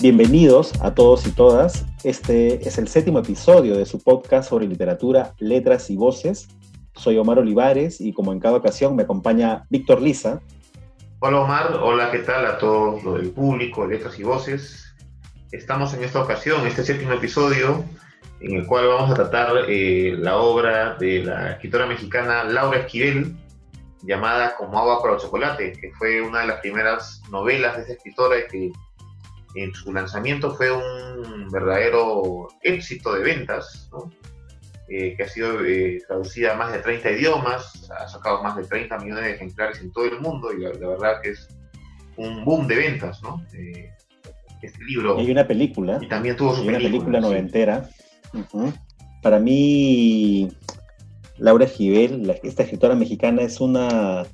Bienvenidos 0.00 0.72
a 0.80 0.94
todos 0.94 1.26
y 1.26 1.32
todas. 1.32 1.84
Este 2.04 2.66
es 2.66 2.78
el 2.78 2.88
séptimo 2.88 3.18
episodio 3.18 3.76
de 3.76 3.84
su 3.84 4.02
podcast 4.02 4.48
sobre 4.48 4.66
literatura, 4.66 5.34
letras 5.36 5.90
y 5.90 5.96
voces. 5.96 6.48
Soy 6.94 7.18
Omar 7.18 7.38
Olivares 7.38 8.00
y 8.00 8.14
como 8.14 8.32
en 8.32 8.40
cada 8.40 8.56
ocasión 8.56 8.96
me 8.96 9.02
acompaña 9.02 9.66
Víctor 9.68 10.00
Lisa. 10.00 10.40
Hola 11.18 11.40
Omar, 11.40 11.80
hola, 11.82 12.10
¿qué 12.10 12.20
tal 12.20 12.46
a 12.46 12.56
todo 12.56 13.18
el 13.18 13.28
público, 13.28 13.86
letras 13.86 14.18
y 14.18 14.22
voces? 14.22 14.86
Estamos 15.52 15.92
en 15.92 16.02
esta 16.02 16.22
ocasión, 16.22 16.66
este 16.66 16.82
séptimo 16.82 17.12
episodio, 17.12 17.84
en 18.40 18.56
el 18.56 18.66
cual 18.66 18.88
vamos 18.88 19.10
a 19.10 19.14
tratar 19.14 19.66
eh, 19.68 20.16
la 20.18 20.38
obra 20.38 20.94
de 20.94 21.24
la 21.24 21.50
escritora 21.50 21.84
mexicana 21.84 22.44
Laura 22.44 22.78
Esquivel, 22.78 23.36
llamada 24.02 24.56
Como 24.56 24.78
agua 24.78 25.02
para 25.02 25.16
el 25.16 25.20
chocolate, 25.20 25.72
que 25.72 25.92
fue 25.92 26.22
una 26.22 26.40
de 26.40 26.46
las 26.46 26.60
primeras 26.60 27.20
novelas 27.30 27.76
de 27.76 27.82
esa 27.82 27.92
escritora 27.92 28.36
que 28.50 28.72
en 29.54 29.74
su 29.74 29.92
lanzamiento 29.92 30.54
fue 30.54 30.70
un 30.70 31.48
verdadero 31.50 32.48
éxito 32.62 33.14
de 33.14 33.22
ventas, 33.22 33.90
eh, 34.88 35.14
que 35.16 35.22
ha 35.22 35.28
sido 35.28 35.64
eh, 35.64 36.02
traducida 36.06 36.54
a 36.54 36.56
más 36.56 36.72
de 36.72 36.78
30 36.78 37.10
idiomas, 37.12 37.90
ha 37.90 38.08
sacado 38.08 38.42
más 38.42 38.56
de 38.56 38.64
30 38.64 38.98
millones 38.98 39.24
de 39.24 39.30
ejemplares 39.32 39.80
en 39.80 39.92
todo 39.92 40.04
el 40.06 40.20
mundo 40.20 40.52
y 40.52 40.60
la, 40.60 40.70
verdad 40.70 41.20
que 41.22 41.30
es 41.30 41.48
un 42.16 42.44
boom 42.44 42.66
de 42.66 42.76
ventas, 42.76 43.22
¿no? 43.22 43.44
Eh, 43.54 43.90
este 44.62 44.84
libro. 44.84 45.18
hay 45.18 45.30
una 45.30 45.46
película. 45.46 45.98
Y 46.00 46.08
también 46.08 46.36
tuvo 46.36 46.54
su 46.54 46.66
película, 46.66 46.78
una 46.78 46.88
película 46.88 47.20
noventera. 47.20 47.88
Para 49.22 49.38
mí, 49.38 50.48
Laura 51.38 51.66
Gibel, 51.66 52.38
esta 52.42 52.62
escritora 52.64 52.94
mexicana, 52.94 53.42
es 53.42 53.60
una 53.60 54.24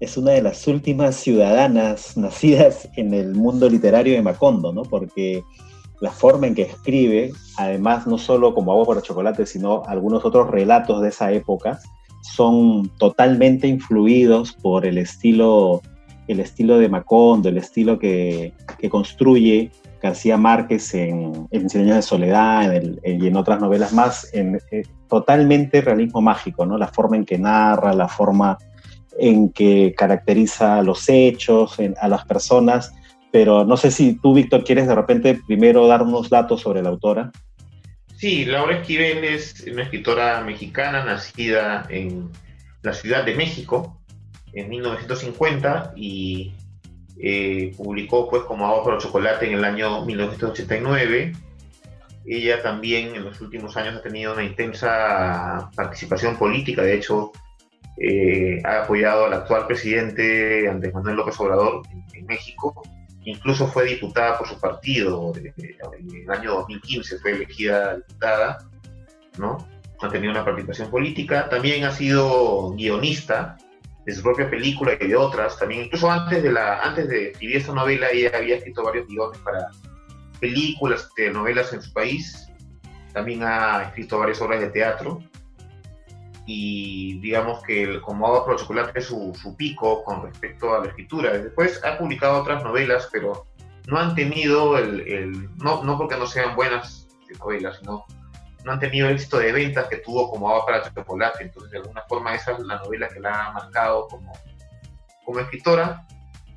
es 0.00 0.16
una 0.16 0.32
de 0.32 0.42
las 0.42 0.66
últimas 0.66 1.16
ciudadanas 1.16 2.16
nacidas 2.16 2.88
en 2.96 3.12
el 3.14 3.34
mundo 3.34 3.68
literario 3.68 4.14
de 4.14 4.22
Macondo, 4.22 4.72
¿no? 4.72 4.82
Porque 4.82 5.44
la 6.00 6.10
forma 6.10 6.46
en 6.46 6.54
que 6.54 6.62
escribe, 6.62 7.32
además 7.58 8.06
no 8.06 8.16
solo 8.16 8.54
como 8.54 8.72
agua 8.72 8.86
para 8.86 9.02
chocolate, 9.02 9.44
sino 9.44 9.82
algunos 9.86 10.24
otros 10.24 10.50
relatos 10.50 11.02
de 11.02 11.10
esa 11.10 11.30
época, 11.32 11.78
son 12.22 12.88
totalmente 12.98 13.66
influidos 13.66 14.54
por 14.54 14.86
el 14.86 14.96
estilo, 14.96 15.82
el 16.28 16.40
estilo 16.40 16.78
de 16.78 16.88
Macondo, 16.88 17.50
el 17.50 17.58
estilo 17.58 17.98
que, 17.98 18.54
construye 18.90 19.70
García 20.02 20.38
Márquez 20.38 20.94
en, 20.94 21.46
en 21.50 21.68
Cien 21.68 21.84
años 21.84 21.96
de 21.96 22.02
soledad 22.02 22.82
y 23.04 23.26
en 23.26 23.36
otras 23.36 23.60
novelas 23.60 23.92
más, 23.92 24.32
en, 24.32 24.58
eh, 24.70 24.82
totalmente 25.08 25.82
realismo 25.82 26.22
mágico, 26.22 26.64
¿no? 26.64 26.78
La 26.78 26.88
forma 26.88 27.16
en 27.16 27.26
que 27.26 27.36
narra, 27.36 27.92
la 27.92 28.08
forma 28.08 28.56
en 29.18 29.52
que 29.52 29.94
caracteriza 29.96 30.82
los 30.82 31.08
hechos, 31.08 31.76
a 32.00 32.08
las 32.08 32.24
personas, 32.24 32.92
pero 33.32 33.64
no 33.64 33.76
sé 33.76 33.90
si 33.90 34.14
tú, 34.14 34.34
Víctor, 34.34 34.64
quieres 34.64 34.88
de 34.88 34.94
repente 34.94 35.40
primero 35.46 35.86
dar 35.86 36.02
unos 36.02 36.30
datos 36.30 36.60
sobre 36.60 36.82
la 36.82 36.88
autora. 36.88 37.30
Sí, 38.16 38.44
Laura 38.44 38.76
Esquivel 38.76 39.24
es 39.24 39.64
una 39.70 39.82
escritora 39.82 40.42
mexicana 40.42 41.04
nacida 41.04 41.86
en 41.88 42.30
la 42.82 42.92
Ciudad 42.92 43.24
de 43.24 43.34
México 43.34 43.98
en 44.52 44.68
1950 44.68 45.94
y 45.96 46.52
eh, 47.18 47.72
publicó 47.76 48.28
pues 48.28 48.42
como 48.42 48.66
Agua 48.66 48.84
para 48.84 48.98
Chocolate 48.98 49.46
en 49.46 49.54
el 49.54 49.64
año 49.64 50.04
1989. 50.04 51.32
Ella 52.26 52.62
también 52.62 53.14
en 53.14 53.24
los 53.24 53.40
últimos 53.40 53.76
años 53.76 53.96
ha 53.96 54.02
tenido 54.02 54.34
una 54.34 54.44
intensa 54.44 55.70
participación 55.74 56.36
política, 56.36 56.82
de 56.82 56.96
hecho 56.96 57.32
eh, 58.02 58.62
ha 58.64 58.84
apoyado 58.84 59.26
al 59.26 59.34
actual 59.34 59.66
presidente 59.66 60.66
Andrés 60.66 60.94
Manuel 60.94 61.16
López 61.16 61.38
Obrador 61.38 61.82
en, 62.14 62.24
México, 62.24 62.82
incluso 63.24 63.66
fue 63.66 63.84
diputada 63.84 64.38
por 64.38 64.48
su 64.48 64.58
partido, 64.58 65.32
en 65.36 66.22
el 66.22 66.30
año 66.30 66.52
2015 66.52 67.18
fue 67.18 67.32
elegida 67.32 67.96
diputada, 67.96 68.58
¿no? 69.36 69.58
Ha 70.00 70.08
tenido 70.08 70.32
una 70.32 70.44
participación 70.46 70.90
política, 70.90 71.50
también 71.50 71.84
ha 71.84 71.92
sido 71.92 72.72
guionista 72.72 73.58
de 74.06 74.14
su 74.14 74.22
propia 74.22 74.48
película 74.48 74.94
y 74.98 75.08
de 75.08 75.16
otras, 75.16 75.58
también 75.58 75.82
incluso 75.84 76.10
antes 76.10 76.42
de, 76.42 76.52
la, 76.52 76.80
antes 76.80 77.06
de 77.06 77.32
escribir 77.32 77.56
esta 77.56 77.74
novela 77.74 78.08
ella 78.10 78.30
había 78.34 78.56
escrito 78.56 78.82
varios 78.82 79.08
guiones 79.08 79.38
para 79.40 79.68
películas, 80.40 81.10
novelas 81.34 81.74
en 81.74 81.82
su 81.82 81.92
país, 81.92 82.50
también 83.12 83.42
ha 83.42 83.82
escrito 83.82 84.18
varias 84.18 84.40
obras 84.40 84.60
de 84.60 84.70
teatro, 84.70 85.20
y 86.52 87.20
digamos 87.20 87.62
que 87.62 88.00
como 88.00 88.26
Agua 88.26 88.44
por 88.44 88.56
Chocolate 88.56 89.00
su, 89.00 89.32
su, 89.40 89.56
pico 89.56 90.02
con 90.02 90.22
respecto 90.24 90.74
a 90.74 90.80
la 90.80 90.88
escritura. 90.88 91.38
Después 91.38 91.80
ha 91.84 91.96
publicado 91.96 92.40
otras 92.40 92.64
novelas, 92.64 93.08
pero 93.12 93.46
no 93.86 93.98
han 93.98 94.16
tenido 94.16 94.76
el, 94.76 95.00
el 95.06 95.56
no, 95.58 95.84
no, 95.84 95.96
porque 95.96 96.16
no 96.16 96.26
sean 96.26 96.56
buenas 96.56 97.06
novelas, 97.38 97.78
sino 97.78 98.04
no 98.64 98.72
han 98.72 98.80
tenido 98.80 99.08
el 99.08 99.14
éxito 99.14 99.38
de 99.38 99.52
ventas 99.52 99.86
que 99.86 99.98
tuvo 99.98 100.28
como 100.28 100.50
Agua 100.50 100.66
para 100.66 100.92
Chocolate. 100.92 101.44
Entonces, 101.44 101.70
de 101.70 101.78
alguna 101.78 102.02
forma, 102.08 102.34
esa 102.34 102.52
es 102.52 102.58
la 102.60 102.78
novela 102.78 103.06
que 103.06 103.20
la 103.20 103.46
ha 103.46 103.52
marcado 103.52 104.08
como, 104.08 104.32
como 105.24 105.38
escritora. 105.38 106.04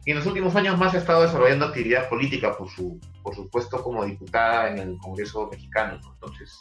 Y 0.06 0.12
en 0.12 0.18
los 0.18 0.26
últimos 0.26 0.56
años 0.56 0.76
más 0.76 0.96
ha 0.96 0.98
estado 0.98 1.22
desarrollando 1.22 1.68
actividad 1.68 2.10
política, 2.10 2.58
por 2.58 2.68
su, 2.68 3.00
por 3.22 3.36
supuesto, 3.36 3.84
como 3.84 4.04
diputada 4.06 4.72
en 4.72 4.80
el 4.80 4.98
Congreso 4.98 5.48
mexicano. 5.52 6.00
Entonces, 6.16 6.60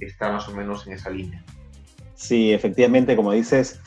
está 0.00 0.32
más 0.32 0.48
o 0.48 0.54
menos 0.54 0.86
en 0.86 0.94
esa 0.94 1.10
línea. 1.10 1.44
Sí, 2.14 2.52
efectivamente, 2.52 3.16
como 3.16 3.32
dices, 3.32 3.80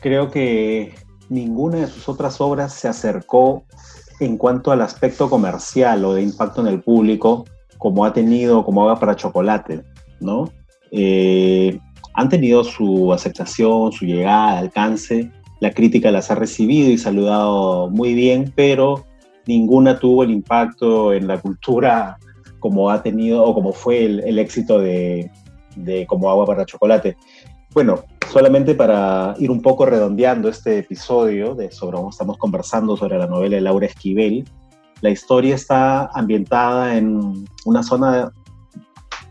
creo 0.00 0.30
que 0.30 0.94
ninguna 1.28 1.78
de 1.78 1.86
sus 1.86 2.08
otras 2.08 2.40
obras 2.40 2.74
se 2.74 2.88
acercó 2.88 3.64
en 4.20 4.36
cuanto 4.36 4.70
al 4.70 4.82
aspecto 4.82 5.30
comercial 5.30 6.04
o 6.04 6.14
de 6.14 6.22
impacto 6.22 6.60
en 6.60 6.68
el 6.68 6.82
público 6.82 7.44
como 7.78 8.04
ha 8.04 8.12
tenido 8.12 8.64
como 8.64 8.84
haga 8.84 9.00
para 9.00 9.16
chocolate, 9.16 9.82
¿no? 10.20 10.48
Eh, 10.92 11.78
han 12.14 12.28
tenido 12.28 12.62
su 12.62 13.12
aceptación, 13.12 13.90
su 13.90 14.04
llegada, 14.04 14.58
alcance, 14.58 15.30
la 15.60 15.72
crítica 15.72 16.10
las 16.10 16.30
ha 16.30 16.34
recibido 16.34 16.90
y 16.90 16.98
saludado 16.98 17.88
muy 17.90 18.14
bien, 18.14 18.52
pero 18.54 19.06
ninguna 19.46 19.98
tuvo 19.98 20.22
el 20.22 20.30
impacto 20.30 21.12
en 21.12 21.26
la 21.26 21.40
cultura 21.40 22.18
como 22.60 22.90
ha 22.90 23.02
tenido 23.02 23.42
o 23.42 23.54
como 23.54 23.72
fue 23.72 24.04
el, 24.04 24.38
éxito 24.38 24.78
de, 24.78 25.30
de 25.74 26.06
Como 26.06 26.30
agua 26.30 26.46
para 26.46 26.64
chocolate. 26.64 27.16
Bueno, 27.74 28.04
solamente 28.30 28.74
para 28.74 29.34
ir 29.38 29.50
un 29.50 29.62
poco 29.62 29.86
redondeando 29.86 30.50
este 30.50 30.78
episodio 30.78 31.54
de 31.54 31.70
sobre 31.70 31.98
estamos 32.10 32.36
conversando 32.36 32.98
sobre 32.98 33.16
la 33.16 33.26
novela 33.26 33.56
de 33.56 33.62
Laura 33.62 33.86
Esquivel, 33.86 34.44
la 35.00 35.08
historia 35.08 35.54
está 35.54 36.06
ambientada 36.12 36.98
en 36.98 37.46
una 37.64 37.82
zona 37.82 38.30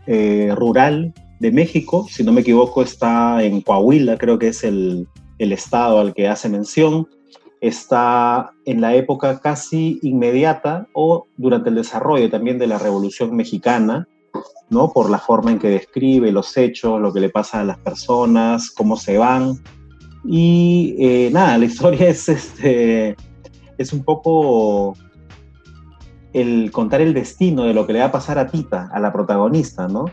eh, 0.08 0.52
rural 0.56 1.14
de 1.38 1.52
México, 1.52 2.06
si 2.10 2.24
no 2.24 2.32
me 2.32 2.40
equivoco 2.40 2.82
está 2.82 3.44
en 3.44 3.60
Coahuila, 3.60 4.18
creo 4.18 4.40
que 4.40 4.48
es 4.48 4.64
el, 4.64 5.06
el 5.38 5.52
estado 5.52 6.00
al 6.00 6.12
que 6.12 6.26
hace 6.26 6.48
mención, 6.48 7.08
está 7.60 8.50
en 8.64 8.80
la 8.80 8.96
época 8.96 9.38
casi 9.38 10.00
inmediata 10.02 10.88
o 10.94 11.26
durante 11.36 11.68
el 11.68 11.76
desarrollo 11.76 12.28
también 12.28 12.58
de 12.58 12.66
la 12.66 12.78
Revolución 12.78 13.36
Mexicana, 13.36 14.08
¿no? 14.70 14.92
Por 14.92 15.10
la 15.10 15.18
forma 15.18 15.50
en 15.50 15.58
que 15.58 15.68
describe 15.68 16.32
los 16.32 16.56
hechos, 16.56 17.00
lo 17.00 17.12
que 17.12 17.20
le 17.20 17.28
pasa 17.28 17.60
a 17.60 17.64
las 17.64 17.78
personas, 17.78 18.70
cómo 18.70 18.96
se 18.96 19.18
van. 19.18 19.62
Y 20.24 20.96
eh, 20.98 21.30
nada, 21.32 21.58
la 21.58 21.64
historia 21.66 22.08
es, 22.08 22.28
este, 22.28 23.16
es 23.78 23.92
un 23.92 24.04
poco 24.04 24.96
el 26.32 26.70
contar 26.72 27.00
el 27.00 27.12
destino 27.12 27.64
de 27.64 27.74
lo 27.74 27.86
que 27.86 27.92
le 27.92 27.98
va 27.98 28.06
a 28.06 28.12
pasar 28.12 28.38
a 28.38 28.46
Tita, 28.46 28.88
a 28.92 29.00
la 29.00 29.12
protagonista, 29.12 29.88
¿no? 29.88 30.06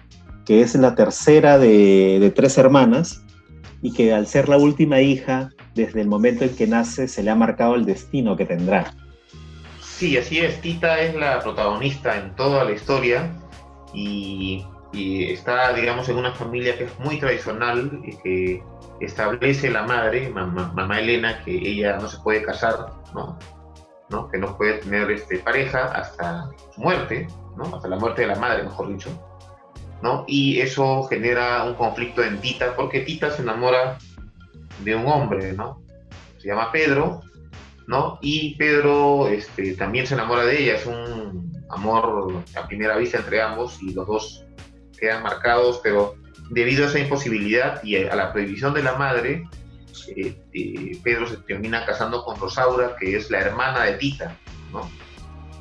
Que 0.45 0.61
es 0.61 0.75
la 0.75 0.95
tercera 0.95 1.57
de, 1.57 2.17
de 2.19 2.31
tres 2.31 2.57
hermanas 2.57 3.23
y 3.81 3.93
que 3.93 4.13
al 4.13 4.27
ser 4.27 4.49
la 4.49 4.57
última 4.57 4.99
hija, 5.01 5.51
desde 5.75 6.01
el 6.01 6.07
momento 6.07 6.43
en 6.43 6.55
que 6.55 6.67
nace, 6.67 7.07
se 7.07 7.23
le 7.23 7.29
ha 7.29 7.35
marcado 7.35 7.75
el 7.75 7.85
destino 7.85 8.35
que 8.35 8.45
tendrá. 8.45 8.93
Sí, 9.81 10.17
así 10.17 10.39
es. 10.39 10.59
Tita 10.61 10.99
es 10.99 11.15
la 11.15 11.39
protagonista 11.39 12.17
en 12.17 12.35
toda 12.35 12.63
la 12.63 12.71
historia 12.71 13.29
y, 13.93 14.65
está, 14.93 15.73
digamos, 15.73 16.09
en 16.09 16.17
una 16.17 16.33
familia 16.33 16.77
que 16.77 16.85
es 16.85 16.99
muy 16.99 17.19
tradicional 17.19 18.01
y 18.03 18.15
que 18.17 18.63
establece 18.99 19.69
la 19.69 19.83
madre, 19.83 20.29
mamá, 20.29 20.99
Elena, 20.99 21.43
que 21.43 21.51
ella 21.51 21.97
no 21.97 22.07
se 22.07 22.17
puede 22.19 22.43
casar, 22.43 22.91
¿no? 23.13 23.37
¿no? 24.09 24.27
que 24.29 24.39
no 24.39 24.57
puede 24.57 24.79
tener 24.79 25.11
este, 25.11 25.37
pareja 25.37 25.85
hasta 25.85 26.49
su 26.73 26.81
muerte, 26.81 27.27
¿no? 27.55 27.75
hasta 27.75 27.87
la 27.87 27.97
muerte 27.97 28.21
de 28.21 28.27
la 28.29 28.35
madre, 28.35 28.63
mejor 28.63 28.89
dicho. 28.89 29.09
¿no? 30.01 30.25
Y 30.27 30.59
eso 30.59 31.03
genera 31.03 31.63
un 31.65 31.75
conflicto 31.75 32.23
en 32.23 32.39
Tita, 32.39 32.75
porque 32.75 33.01
Tita 33.01 33.31
se 33.31 33.41
enamora 33.41 33.97
de 34.83 34.95
un 34.95 35.05
hombre, 35.07 35.53
¿no? 35.53 35.81
Se 36.37 36.47
llama 36.47 36.71
Pedro, 36.71 37.21
¿no? 37.87 38.17
Y 38.21 38.55
Pedro 38.55 39.27
este, 39.27 39.75
también 39.75 40.07
se 40.07 40.13
enamora 40.13 40.45
de 40.45 40.63
ella, 40.63 40.75
es 40.75 40.85
un 40.85 41.58
amor 41.69 42.43
a 42.55 42.67
primera 42.67 42.97
vista 42.97 43.17
entre 43.17 43.41
ambos 43.41 43.81
y 43.81 43.93
los 43.93 44.07
dos 44.07 44.45
quedan 44.99 45.23
marcados, 45.23 45.79
pero 45.83 46.15
debido 46.49 46.85
a 46.85 46.87
esa 46.87 46.99
imposibilidad 46.99 47.83
y 47.83 47.95
a 47.95 48.15
la 48.15 48.33
prohibición 48.33 48.73
de 48.73 48.83
la 48.83 48.95
madre, 48.95 49.47
eh, 50.15 50.41
eh, 50.53 50.99
Pedro 51.03 51.27
se 51.27 51.37
termina 51.37 51.85
casando 51.85 52.23
con 52.23 52.39
Rosaura, 52.39 52.95
que 52.99 53.15
es 53.15 53.29
la 53.29 53.39
hermana 53.39 53.83
de 53.83 53.93
Tita, 53.93 54.37
¿no? 54.71 54.89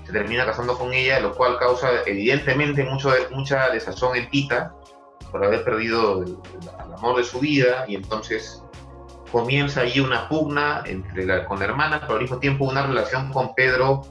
se 0.08 0.12
termina 0.12 0.46
casando 0.46 0.78
con 0.78 0.94
ella, 0.94 1.20
lo 1.20 1.34
cual 1.34 1.58
causa 1.58 1.88
evidentemente 2.06 2.82
mucho, 2.82 3.12
mucha 3.31 3.69
desazón 3.69 4.16
en 4.16 4.31
Tita 4.31 4.75
por 5.31 5.44
haber 5.44 5.64
perdido 5.64 6.22
el, 6.22 6.38
amor 6.94 7.19
de 7.19 7.25
su 7.25 7.40
vida 7.40 7.84
y 7.87 7.94
entonces 7.94 8.64
comienza 9.31 9.82
ahí 9.82 10.00
una 10.00 10.26
pugna 10.28 10.82
entre 10.87 11.26
la, 11.26 11.44
con 11.44 11.58
la 11.58 11.66
hermana, 11.66 12.00
pero 12.00 12.14
al 12.14 12.22
mismo 12.22 12.38
tiempo 12.38 12.64
una 12.64 12.87
relación 12.87 13.31
con 13.31 13.54
Pedro, 13.54 14.02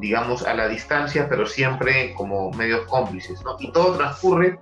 digamos, 0.00 0.46
a 0.46 0.54
la 0.54 0.66
distancia, 0.68 1.28
pero 1.28 1.46
siempre 1.46 2.14
como 2.14 2.50
medios 2.52 2.86
cómplices, 2.86 3.42
¿no? 3.44 3.56
Y 3.60 3.70
todo 3.70 3.96
transcurre 3.96 4.58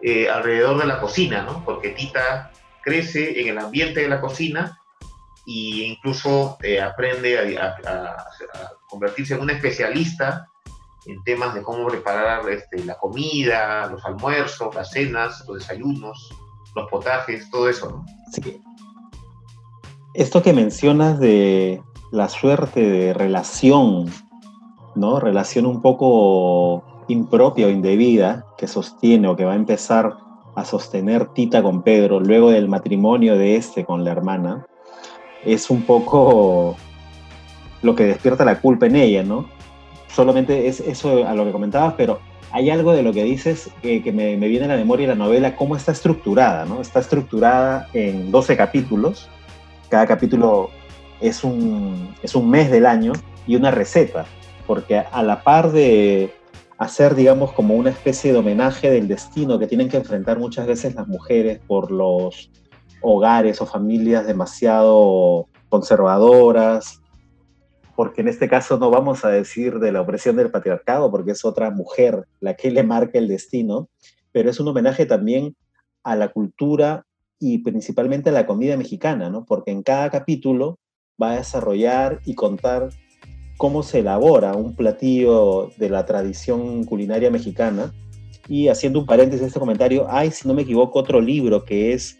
eh, 0.00 0.28
alrededor 0.28 0.78
de 0.78 0.86
la 0.86 1.00
cocina, 1.00 1.42
¿no? 1.42 1.62
Porque 1.64 1.90
Tita 1.90 2.50
crece 2.82 3.40
en 3.40 3.48
el 3.48 3.58
ambiente 3.58 4.00
de 4.00 4.08
la 4.08 4.20
cocina 4.20 4.80
e 5.46 5.86
incluso 5.86 6.56
eh, 6.62 6.80
aprende 6.80 7.58
a, 7.58 7.76
convertirse 8.88 9.34
en 9.34 9.40
un 9.40 9.50
especialista 9.50 10.46
en 11.06 11.22
temas 11.24 11.54
de 11.54 11.62
cómo 11.62 11.86
preparar 11.86 12.48
este, 12.48 12.84
la 12.84 12.96
comida, 12.96 13.86
los 13.86 14.04
almuerzos, 14.04 14.74
las 14.74 14.90
cenas, 14.90 15.44
los 15.48 15.58
desayunos, 15.58 16.32
los 16.74 16.88
potajes, 16.90 17.50
todo 17.50 17.68
eso, 17.68 17.90
¿no? 17.90 18.06
Sí. 18.32 18.60
Esto 20.14 20.42
que 20.42 20.52
mencionas 20.52 21.18
de 21.18 21.82
la 22.10 22.28
suerte 22.28 22.80
de 22.80 23.14
relación, 23.14 24.12
¿no? 24.94 25.20
Relación 25.20 25.66
un 25.66 25.80
poco 25.80 26.82
impropia 27.08 27.66
o 27.66 27.70
indebida 27.70 28.46
que 28.56 28.66
sostiene 28.66 29.28
o 29.28 29.36
que 29.36 29.44
va 29.44 29.52
a 29.52 29.56
empezar 29.56 30.16
a 30.54 30.64
sostener 30.64 31.26
Tita 31.28 31.62
con 31.62 31.82
Pedro 31.82 32.20
luego 32.20 32.50
del 32.50 32.68
matrimonio 32.68 33.36
de 33.36 33.56
este 33.56 33.84
con 33.84 34.04
la 34.04 34.12
hermana, 34.12 34.66
es 35.44 35.70
un 35.70 35.82
poco 35.82 36.76
lo 37.82 37.94
que 37.94 38.04
despierta 38.04 38.44
la 38.44 38.60
culpa 38.60 38.86
en 38.86 38.96
ella, 38.96 39.22
¿no? 39.22 39.46
Solamente 40.08 40.68
es 40.68 40.80
eso 40.80 41.26
a 41.26 41.34
lo 41.34 41.44
que 41.44 41.52
comentabas, 41.52 41.94
pero 41.96 42.20
hay 42.52 42.68
algo 42.68 42.92
de 42.92 43.02
lo 43.02 43.12
que 43.12 43.24
dices 43.24 43.70
que, 43.80 44.00
me, 44.12 44.36
viene 44.36 44.66
a 44.66 44.68
la 44.68 44.76
memoria 44.76 45.08
la 45.08 45.14
novela, 45.14 45.56
cómo 45.56 45.74
está 45.74 45.92
estructurada, 45.92 46.66
¿no? 46.66 46.80
Está 46.80 47.00
estructurada 47.00 47.88
en 47.94 48.30
12 48.30 48.56
capítulos, 48.56 49.28
cada 49.88 50.06
capítulo 50.06 50.70
es 51.20 51.44
un, 51.44 52.14
es 52.22 52.34
un 52.34 52.50
mes 52.50 52.70
del 52.70 52.86
año 52.86 53.12
y 53.46 53.56
una 53.56 53.70
receta, 53.70 54.26
porque 54.66 54.98
a 54.98 55.22
la 55.22 55.42
par 55.42 55.72
de 55.72 56.32
hacer, 56.78 57.14
digamos, 57.14 57.52
como 57.52 57.74
una 57.74 57.90
especie 57.90 58.32
de 58.32 58.38
homenaje 58.38 58.90
del 58.90 59.08
destino 59.08 59.58
que 59.58 59.66
tienen 59.66 59.88
que 59.88 59.96
enfrentar 59.96 60.38
muchas 60.38 60.66
veces 60.66 60.94
las 60.94 61.06
mujeres 61.06 61.60
por 61.66 61.90
los 61.90 62.50
hogares 63.00 63.60
o 63.60 63.66
familias 63.66 64.26
demasiado 64.26 65.48
conservadoras, 65.68 67.00
porque 67.94 68.22
en 68.22 68.28
este 68.28 68.48
caso 68.48 68.78
no 68.78 68.90
vamos 68.90 69.24
a 69.24 69.28
decir 69.28 69.78
de 69.78 69.92
la 69.92 70.00
opresión 70.00 70.36
del 70.36 70.50
patriarcado, 70.50 71.10
porque 71.10 71.32
es 71.32 71.44
otra 71.44 71.70
mujer 71.70 72.26
la 72.40 72.54
que 72.54 72.70
le 72.70 72.82
marca 72.82 73.18
el 73.18 73.28
destino, 73.28 73.88
pero 74.32 74.50
es 74.50 74.58
un 74.60 74.68
homenaje 74.68 75.06
también 75.06 75.54
a 76.02 76.16
la 76.16 76.28
cultura 76.28 77.04
y 77.38 77.58
principalmente 77.58 78.30
a 78.30 78.32
la 78.32 78.46
comida 78.46 78.76
mexicana, 78.76 79.30
¿no? 79.30 79.44
Porque 79.44 79.70
en 79.70 79.82
cada 79.82 80.10
capítulo 80.10 80.78
va 81.20 81.32
a 81.32 81.36
desarrollar 81.36 82.20
y 82.24 82.34
contar 82.34 82.88
cómo 83.62 83.84
se 83.84 84.00
elabora 84.00 84.54
un 84.54 84.74
platillo 84.74 85.70
de 85.76 85.88
la 85.88 86.04
tradición 86.04 86.82
culinaria 86.82 87.30
mexicana. 87.30 87.94
Y 88.48 88.66
haciendo 88.66 88.98
un 88.98 89.06
paréntesis 89.06 89.40
en 89.40 89.46
este 89.46 89.60
comentario, 89.60 90.10
hay, 90.10 90.32
si 90.32 90.48
no 90.48 90.54
me 90.54 90.62
equivoco, 90.62 90.98
otro 90.98 91.20
libro 91.20 91.64
que 91.64 91.92
es 91.92 92.18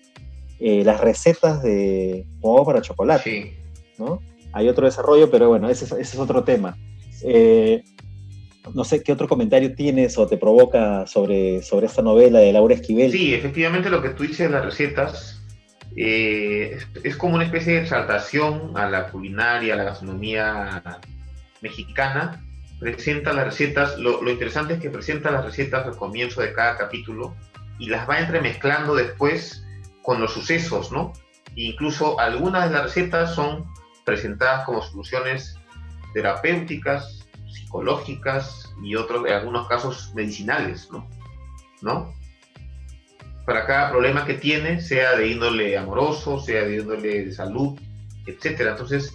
eh, 0.60 0.84
las 0.84 1.00
recetas 1.00 1.60
de 1.64 2.26
huevo 2.40 2.64
para 2.64 2.80
chocolate. 2.80 3.56
¿no? 3.98 4.20
Hay 4.52 4.68
otro 4.68 4.86
desarrollo, 4.86 5.32
pero 5.32 5.48
bueno, 5.48 5.68
ese, 5.68 6.00
es 6.00 6.16
otro 6.16 6.44
tema. 6.44 6.78
Eh, 7.24 7.82
no 8.72 8.84
sé 8.84 9.02
qué 9.02 9.10
otro 9.10 9.26
comentario 9.26 9.74
tienes 9.74 10.16
o 10.18 10.28
te 10.28 10.36
provoca 10.36 11.08
sobre, 11.08 11.60
sobre 11.62 11.86
esta 11.86 12.02
novela 12.02 12.38
de 12.38 12.52
Laura 12.52 12.76
Esquivel. 12.76 13.10
Sí, 13.10 13.34
efectivamente 13.34 13.90
lo 13.90 14.00
que 14.00 14.10
tú 14.10 14.22
dices 14.22 14.48
las 14.48 14.64
recetas 14.64 15.42
eh, 15.96 16.78
es, 17.02 17.16
como 17.16 17.34
una 17.34 17.46
especie 17.46 17.72
de 17.72 17.80
exaltación 17.80 18.76
a 18.76 18.88
la 18.88 19.08
culinaria, 19.08 19.74
a 19.74 19.76
la 19.76 19.82
gastronomía 19.82 21.00
mexicana. 21.62 22.44
Presenta 22.78 23.32
las 23.32 23.46
recetas, 23.46 23.98
lo, 23.98 24.28
interesante 24.28 24.74
es 24.74 24.80
que 24.80 24.90
presenta 24.90 25.30
las 25.30 25.44
recetas 25.44 25.86
al 25.86 25.96
comienzo 25.96 26.42
de 26.42 26.52
cada 26.52 26.76
capítulo 26.76 27.34
y 27.78 27.86
las 27.88 28.08
va 28.08 28.18
entremezclando 28.18 28.94
después 28.94 29.64
con 30.02 30.20
los 30.20 30.32
sucesos, 30.32 30.90
¿no? 30.90 31.12
incluso 31.54 32.18
algunas 32.18 32.68
de 32.68 32.74
las 32.74 32.84
recetas 32.84 33.34
son 33.34 33.66
presentadas 34.04 34.64
como 34.64 34.82
soluciones 34.82 35.58
terapéuticas, 36.14 37.28
psicológicas 37.52 38.74
y 38.82 38.96
otros, 38.96 39.26
en 39.26 39.34
algunos 39.34 39.68
casos, 39.68 40.12
medicinales, 40.14 40.90
¿no? 40.90 41.08
¿no? 41.82 42.14
Para 43.44 43.66
cada 43.66 43.90
problema 43.90 44.24
que 44.24 44.34
tiene, 44.34 44.80
sea 44.80 45.16
de 45.16 45.28
índole 45.28 45.76
amoroso, 45.76 46.40
sea 46.40 46.62
de 46.62 46.76
índole 46.76 47.24
de 47.24 47.32
salud, 47.32 47.78
etcétera. 48.26 48.72
Entonces, 48.72 49.12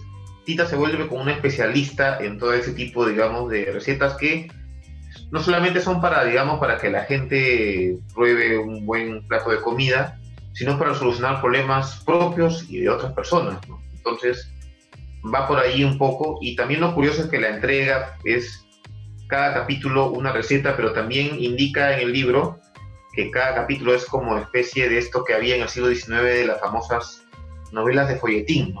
Tita 0.48 0.64
se 0.64 0.76
vuelve 0.76 1.08
como 1.08 1.20
una 1.20 1.32
especialista 1.32 2.16
en 2.20 2.38
todo 2.38 2.54
ese 2.54 2.72
tipo, 2.72 3.04
digamos, 3.06 3.50
de 3.50 3.66
recetas 3.66 4.14
que 4.14 4.50
no 5.30 5.40
solamente 5.40 5.78
son 5.78 6.00
para, 6.00 6.24
digamos, 6.24 6.58
para 6.58 6.78
que 6.78 6.88
la 6.88 7.04
gente 7.04 7.98
pruebe 8.14 8.56
un 8.56 8.86
buen 8.86 9.28
plato 9.28 9.50
de 9.50 9.60
comida, 9.60 10.18
sino 10.54 10.78
para 10.78 10.94
solucionar 10.94 11.42
problemas 11.42 12.02
propios 12.06 12.64
y 12.70 12.78
de 12.80 12.88
otras 12.88 13.12
personas. 13.12 13.58
Entonces, 13.94 14.50
va 15.22 15.46
por 15.46 15.58
ahí 15.58 15.84
un 15.84 15.98
poco 15.98 16.38
y 16.40 16.56
también 16.56 16.80
lo 16.80 16.94
curioso 16.94 17.24
es 17.24 17.28
que 17.28 17.40
la 17.40 17.50
entrega 17.50 18.16
es 18.24 18.64
cada 19.26 19.52
capítulo 19.52 20.08
una 20.12 20.32
receta, 20.32 20.74
pero 20.76 20.94
también 20.94 21.36
indica 21.38 21.92
en 21.92 22.06
el 22.06 22.12
libro 22.14 22.58
que 23.12 23.30
cada 23.30 23.54
capítulo 23.54 23.94
es 23.94 24.06
como 24.06 24.38
especie 24.38 24.88
de 24.88 24.96
esto 24.96 25.24
que 25.24 25.34
había 25.34 25.56
en 25.56 25.60
el 25.60 25.68
siglo 25.68 25.90
XIX 25.90 26.22
de 26.22 26.46
las 26.46 26.58
famosas 26.58 27.22
novelas 27.70 28.08
de 28.08 28.16
folletín, 28.16 28.74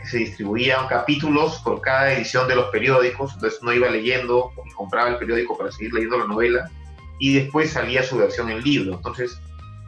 que 0.00 0.08
se 0.08 0.18
distribuían 0.18 0.86
capítulos 0.88 1.60
por 1.62 1.80
cada 1.80 2.12
edición 2.12 2.48
de 2.48 2.56
los 2.56 2.66
periódicos, 2.70 3.34
entonces 3.34 3.60
uno 3.62 3.72
iba 3.72 3.88
leyendo 3.88 4.52
y 4.66 4.70
compraba 4.72 5.10
el 5.10 5.18
periódico 5.18 5.56
para 5.56 5.70
seguir 5.70 5.92
leyendo 5.92 6.18
la 6.18 6.26
novela 6.26 6.70
y 7.18 7.34
después 7.34 7.70
salía 7.70 8.02
su 8.02 8.16
versión 8.16 8.50
en 8.50 8.62
libro. 8.62 8.94
Entonces 8.94 9.40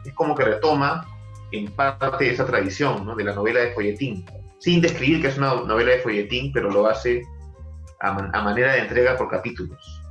es 0.05 0.13
como 0.13 0.35
que 0.35 0.43
retoma 0.43 1.07
en 1.51 1.71
parte 1.71 2.31
esa 2.31 2.45
tradición, 2.45 3.15
de 3.15 3.23
la 3.23 3.33
novela 3.33 3.59
de 3.61 3.73
folletín, 3.73 4.25
sin 4.59 4.81
describir 4.81 5.21
que 5.21 5.27
es 5.27 5.37
una 5.37 5.55
novela 5.55 5.91
de 5.91 5.99
folletín, 5.99 6.51
pero 6.51 6.69
lo 6.71 6.87
hace 6.87 7.23
a, 7.99 8.13
manera 8.41 8.73
de 8.73 8.79
entrega 8.79 9.17
por 9.17 9.29
capítulos. 9.29 10.01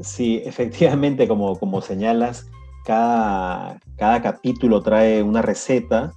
Sí, 0.00 0.42
efectivamente, 0.44 1.26
como, 1.26 1.58
como 1.58 1.80
señalas, 1.80 2.48
cada, 2.84 3.80
cada 3.96 4.22
capítulo 4.22 4.80
trae 4.80 5.22
una 5.22 5.42
receta 5.42 6.12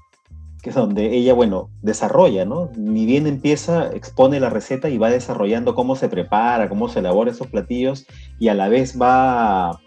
que 0.61 0.69
es 0.69 0.75
donde 0.75 1.15
ella, 1.15 1.33
bueno, 1.33 1.69
desarrolla, 1.81 2.45
¿no? 2.45 2.69
Ni 2.75 3.05
bien 3.05 3.25
empieza, 3.25 3.87
expone 3.93 4.39
la 4.39 4.49
receta 4.49 4.89
y 4.89 4.97
va 4.97 5.09
desarrollando 5.09 5.73
cómo 5.73 5.95
se 5.95 6.07
prepara, 6.07 6.69
cómo 6.69 6.87
se 6.87 6.99
elabora 6.99 7.31
esos 7.31 7.47
platillos 7.47 8.05
y 8.39 8.49
a 8.49 8.53
la 8.53 8.69
vez 8.69 8.99
va 9.01 9.79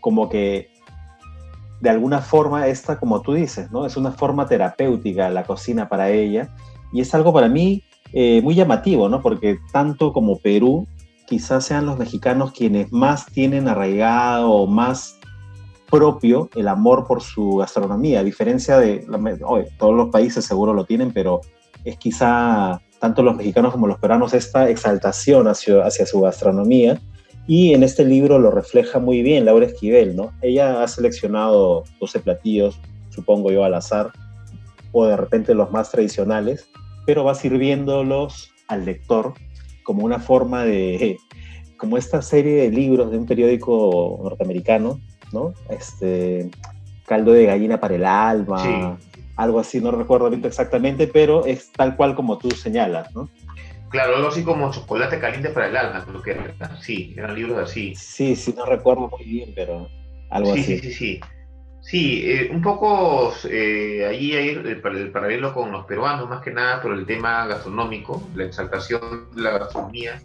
como 0.00 0.28
que 0.28 0.68
de 1.80 1.90
alguna 1.90 2.20
forma 2.20 2.68
esta, 2.68 2.98
como 2.98 3.20
tú 3.22 3.34
dices, 3.34 3.70
¿no? 3.70 3.86
Es 3.86 3.96
una 3.96 4.12
forma 4.12 4.46
terapéutica 4.46 5.28
la 5.30 5.44
cocina 5.44 5.88
para 5.88 6.10
ella 6.10 6.54
y 6.92 7.00
es 7.00 7.12
algo 7.14 7.32
para 7.32 7.48
mí 7.48 7.82
eh, 8.12 8.40
muy 8.42 8.54
llamativo, 8.54 9.08
¿no? 9.08 9.20
Porque 9.20 9.58
tanto 9.72 10.12
como 10.12 10.38
Perú, 10.38 10.86
quizás 11.26 11.64
sean 11.64 11.86
los 11.86 11.98
mexicanos 11.98 12.52
quienes 12.52 12.92
más 12.92 13.26
tienen 13.26 13.66
arraigado 13.66 14.50
o 14.50 14.66
más 14.68 15.18
propio 15.94 16.50
el 16.54 16.68
amor 16.68 17.06
por 17.06 17.22
su 17.22 17.56
gastronomía, 17.56 18.20
a 18.20 18.24
diferencia 18.24 18.78
de, 18.78 19.06
todos 19.78 19.94
los 19.94 20.08
países 20.10 20.44
seguro 20.44 20.74
lo 20.74 20.84
tienen, 20.84 21.12
pero 21.12 21.40
es 21.84 21.96
quizá 21.96 22.80
tanto 22.98 23.22
los 23.22 23.36
mexicanos 23.36 23.72
como 23.72 23.86
los 23.86 23.98
peruanos 23.98 24.34
esta 24.34 24.68
exaltación 24.68 25.46
hacia, 25.46 25.84
hacia 25.84 26.06
su 26.06 26.20
gastronomía 26.20 27.00
y 27.46 27.74
en 27.74 27.82
este 27.82 28.04
libro 28.04 28.38
lo 28.38 28.50
refleja 28.50 28.98
muy 28.98 29.22
bien 29.22 29.44
Laura 29.44 29.66
Esquivel, 29.66 30.16
¿no? 30.16 30.32
Ella 30.40 30.82
ha 30.82 30.88
seleccionado 30.88 31.84
12 32.00 32.20
platillos, 32.20 32.80
supongo 33.10 33.52
yo 33.52 33.64
al 33.64 33.74
azar, 33.74 34.10
o 34.92 35.04
de 35.06 35.16
repente 35.16 35.54
los 35.54 35.70
más 35.70 35.90
tradicionales, 35.90 36.68
pero 37.06 37.24
va 37.24 37.34
sirviéndolos 37.34 38.50
al 38.68 38.84
lector 38.84 39.34
como 39.82 40.04
una 40.04 40.18
forma 40.18 40.64
de, 40.64 41.18
como 41.76 41.98
esta 41.98 42.22
serie 42.22 42.54
de 42.62 42.70
libros 42.70 43.10
de 43.10 43.18
un 43.18 43.26
periódico 43.26 44.18
norteamericano, 44.22 45.00
¿no? 45.34 45.52
Este, 45.68 46.50
caldo 47.06 47.32
de 47.32 47.44
gallina 47.44 47.78
para 47.78 47.96
el 47.96 48.06
alma, 48.06 48.96
algo 49.36 49.60
así, 49.60 49.80
no 49.80 49.90
recuerdo 49.90 50.26
ahorita 50.26 50.48
exactamente, 50.48 51.06
pero 51.08 51.44
es 51.44 51.70
tal 51.72 51.96
cual 51.96 52.14
como 52.14 52.38
tú 52.38 52.50
señalas, 52.52 53.14
¿no? 53.14 53.28
Claro, 53.90 54.16
algo 54.16 54.28
así 54.28 54.42
como 54.42 54.72
chocolate 54.72 55.20
caliente 55.20 55.50
para 55.50 55.68
el 55.68 55.76
alma, 55.76 56.04
creo 56.04 56.22
que 56.22 56.30
era. 56.32 56.76
Sí, 56.80 57.14
eran 57.16 57.34
libros 57.34 57.58
así. 57.58 57.94
Sí, 57.94 58.34
sí, 58.34 58.54
no 58.56 58.64
recuerdo 58.64 59.08
muy 59.08 59.24
bien, 59.24 59.52
pero 59.54 59.88
algo 60.30 60.52
así. 60.52 60.62
Sí, 60.62 60.78
sí, 60.78 60.92
sí. 60.92 61.20
Sí, 61.80 62.22
eh, 62.24 62.48
un 62.50 62.62
poco 62.62 63.34
eh, 63.44 64.06
ahí 64.08 64.32
hay 64.32 64.48
el, 64.48 64.80
paralelo 65.12 65.52
con 65.52 65.70
los 65.70 65.84
peruanos, 65.84 66.28
más 66.28 66.40
que 66.40 66.50
nada 66.50 66.80
por 66.80 66.94
el 66.94 67.04
tema 67.04 67.46
gastronómico, 67.46 68.26
la 68.34 68.44
exaltación 68.44 69.28
de 69.34 69.42
la 69.42 69.58
gastronomía 69.58 70.20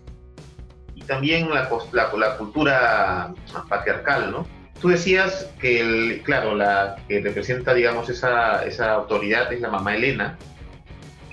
y 0.95 1.01
también 1.01 1.49
la, 1.49 1.69
la, 1.91 2.37
cultura 2.37 3.33
patriarcal, 3.67 4.31
¿no? 4.31 4.47
Tú 4.81 4.87
decías 4.87 5.49
que, 5.59 5.81
el, 5.81 6.21
claro, 6.23 6.55
la 6.55 6.97
que 7.07 7.19
representa, 7.19 7.73
digamos, 7.73 8.09
esa, 8.09 8.63
esa 8.65 8.93
autoridad 8.93 9.51
es 9.51 9.59
la 9.59 9.69
mamá 9.69 9.95
Elena, 9.95 10.37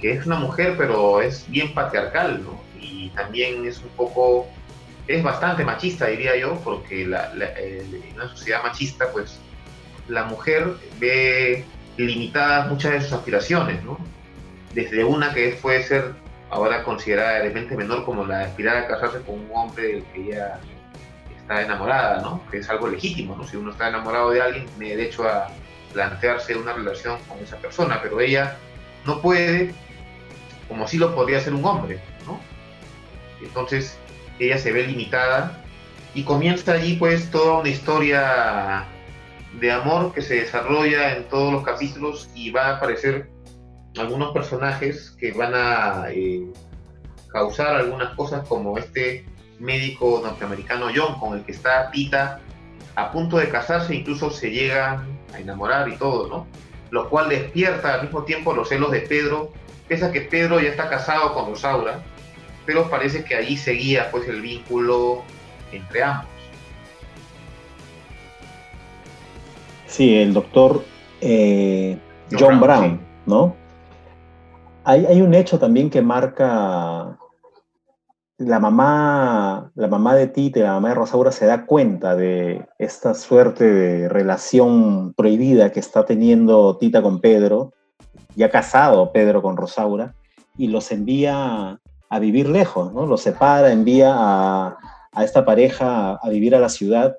que 0.00 0.12
es 0.12 0.26
una 0.26 0.36
mujer, 0.36 0.74
pero 0.76 1.22
es 1.22 1.48
bien 1.48 1.72
patriarcal, 1.72 2.42
¿no? 2.42 2.60
Y 2.80 3.10
también 3.10 3.64
es 3.64 3.78
un 3.78 3.88
poco, 3.90 4.48
es 5.06 5.22
bastante 5.22 5.64
machista, 5.64 6.06
diría 6.06 6.36
yo, 6.36 6.60
porque 6.64 7.06
la, 7.06 7.32
en 7.58 8.02
una 8.14 8.28
sociedad 8.28 8.62
machista, 8.64 9.12
pues 9.12 9.38
la 10.08 10.24
mujer 10.24 10.74
ve 10.98 11.64
limitadas 11.96 12.68
muchas 12.68 12.92
de 12.92 13.00
sus 13.02 13.12
aspiraciones, 13.12 13.82
¿no? 13.84 13.98
Desde 14.74 15.04
una 15.04 15.32
que 15.32 15.56
puede 15.62 15.84
ser 15.84 16.12
ahora 16.50 16.82
considerada 16.82 17.38
realmente 17.40 17.76
menor 17.76 18.04
como 18.04 18.24
la 18.24 18.38
de 18.38 18.44
aspirar 18.44 18.76
a 18.76 18.86
casarse 18.88 19.20
con 19.22 19.36
un 19.36 19.50
hombre 19.52 20.02
que 20.12 20.20
ella 20.20 20.60
está 21.46 21.62
enamorada, 21.62 22.20
¿no? 22.22 22.42
Que 22.50 22.58
es 22.58 22.68
algo 22.68 22.88
legítimo, 22.88 23.36
¿no? 23.36 23.46
Si 23.46 23.56
uno 23.56 23.70
está 23.70 23.88
enamorado 23.88 24.30
de 24.30 24.42
alguien, 24.42 24.66
tiene 24.66 24.96
derecho 24.96 25.22
a 25.28 25.46
plantearse 25.92 26.56
una 26.56 26.72
relación 26.72 27.18
con 27.28 27.38
esa 27.38 27.56
persona, 27.58 28.00
pero 28.02 28.20
ella 28.20 28.56
no 29.04 29.22
puede, 29.22 29.72
como 30.68 30.88
si 30.88 30.98
lo 30.98 31.14
podría 31.14 31.38
hacer 31.38 31.54
un 31.54 31.64
hombre, 31.64 32.00
¿no? 32.26 32.40
Entonces, 33.40 33.96
ella 34.40 34.58
se 34.58 34.72
ve 34.72 34.88
limitada 34.88 35.62
y 36.14 36.24
comienza 36.24 36.72
allí 36.72 36.94
pues 36.96 37.30
toda 37.30 37.60
una 37.60 37.68
historia 37.68 38.84
de 39.60 39.70
amor 39.70 40.12
que 40.12 40.22
se 40.22 40.34
desarrolla 40.40 41.16
en 41.16 41.28
todos 41.28 41.52
los 41.52 41.62
capítulos 41.62 42.28
y 42.34 42.50
va 42.50 42.66
a 42.66 42.76
aparecer 42.78 43.30
algunos 43.96 44.32
personajes 44.32 45.16
que 45.18 45.30
van 45.32 45.54
a 45.54 46.06
eh, 46.10 46.44
causar 47.28 47.76
algunas 47.76 48.14
cosas 48.16 48.46
como 48.48 48.76
este 48.76 49.24
médico 49.58 50.20
norteamericano 50.22 50.86
John 50.94 51.18
con 51.18 51.38
el 51.38 51.44
que 51.44 51.52
está 51.52 51.90
Tita 51.90 52.40
a 52.94 53.10
punto 53.10 53.36
de 53.36 53.48
casarse, 53.48 53.94
incluso 53.94 54.30
se 54.30 54.50
llega 54.50 55.04
a 55.34 55.38
enamorar 55.38 55.88
y 55.88 55.96
todo, 55.96 56.28
¿no? 56.28 56.46
Lo 56.90 57.08
cual 57.08 57.28
despierta 57.28 57.94
al 57.94 58.02
mismo 58.02 58.22
tiempo 58.24 58.54
los 58.54 58.68
celos 58.68 58.90
de 58.90 59.00
Pedro, 59.00 59.52
pese 59.86 60.06
a 60.06 60.12
que 60.12 60.22
Pedro 60.22 60.60
ya 60.60 60.70
está 60.70 60.88
casado 60.88 61.34
con 61.34 61.46
Rosaura, 61.46 62.00
pero 62.64 62.88
parece 62.88 63.24
que 63.24 63.34
allí 63.34 63.56
seguía 63.56 64.10
pues 64.10 64.26
el 64.28 64.40
vínculo 64.40 65.22
entre 65.72 66.02
ambos. 66.02 66.26
Sí, 69.86 70.16
el 70.16 70.32
doctor 70.32 70.84
eh, 71.20 71.98
John, 72.30 72.60
Brown, 72.60 73.00
¿no? 73.26 73.56
Hay, 74.84 75.04
hay, 75.06 75.20
un 75.20 75.34
hecho 75.34 75.58
también 75.58 75.90
que 75.90 76.00
marca 76.00 77.15
la 78.38 78.60
mamá, 78.60 79.70
la 79.74 79.88
mamá 79.88 80.14
de 80.14 80.28
Tite, 80.28 80.60
la 80.60 80.74
mamá 80.74 80.90
de 80.90 80.94
Rosaura, 80.94 81.32
se 81.32 81.46
da 81.46 81.66
cuenta 81.66 82.14
de 82.14 82.66
esta 82.78 83.14
suerte 83.14 83.64
de 83.64 84.08
relación 84.08 85.14
prohibida 85.14 85.72
que 85.72 85.80
está 85.80 86.04
teniendo 86.04 86.76
Tita 86.76 87.02
con 87.02 87.20
Pedro, 87.20 87.72
ya 88.34 88.50
casado 88.50 89.12
Pedro 89.12 89.42
con 89.42 89.56
Rosaura, 89.56 90.14
y 90.56 90.68
los 90.68 90.92
envía 90.92 91.80
a 92.08 92.18
vivir 92.18 92.48
lejos, 92.48 92.92
¿no? 92.92 93.06
Los 93.06 93.22
separa, 93.22 93.72
envía 93.72 94.14
a, 94.14 94.76
a 95.12 95.24
esta 95.24 95.44
pareja 95.44 96.18
a 96.22 96.28
vivir 96.28 96.54
a 96.54 96.60
la 96.60 96.68
ciudad 96.68 97.16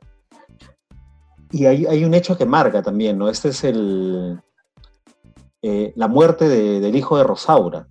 y 1.51 1.65
hay, 1.65 2.03
un 2.03 2.13
hecho 2.13 2.37
que 2.37 2.45
marca 2.45 2.81
también, 2.81 3.17
¿no? 3.17 3.29
Este 3.29 3.49
es 3.49 3.63
el, 3.63 4.39
eh, 5.61 5.93
la 5.95 6.07
muerte 6.07 6.47
del 6.47 6.95
hijo 6.95 7.17
de 7.17 7.23
Rosaura, 7.23 7.87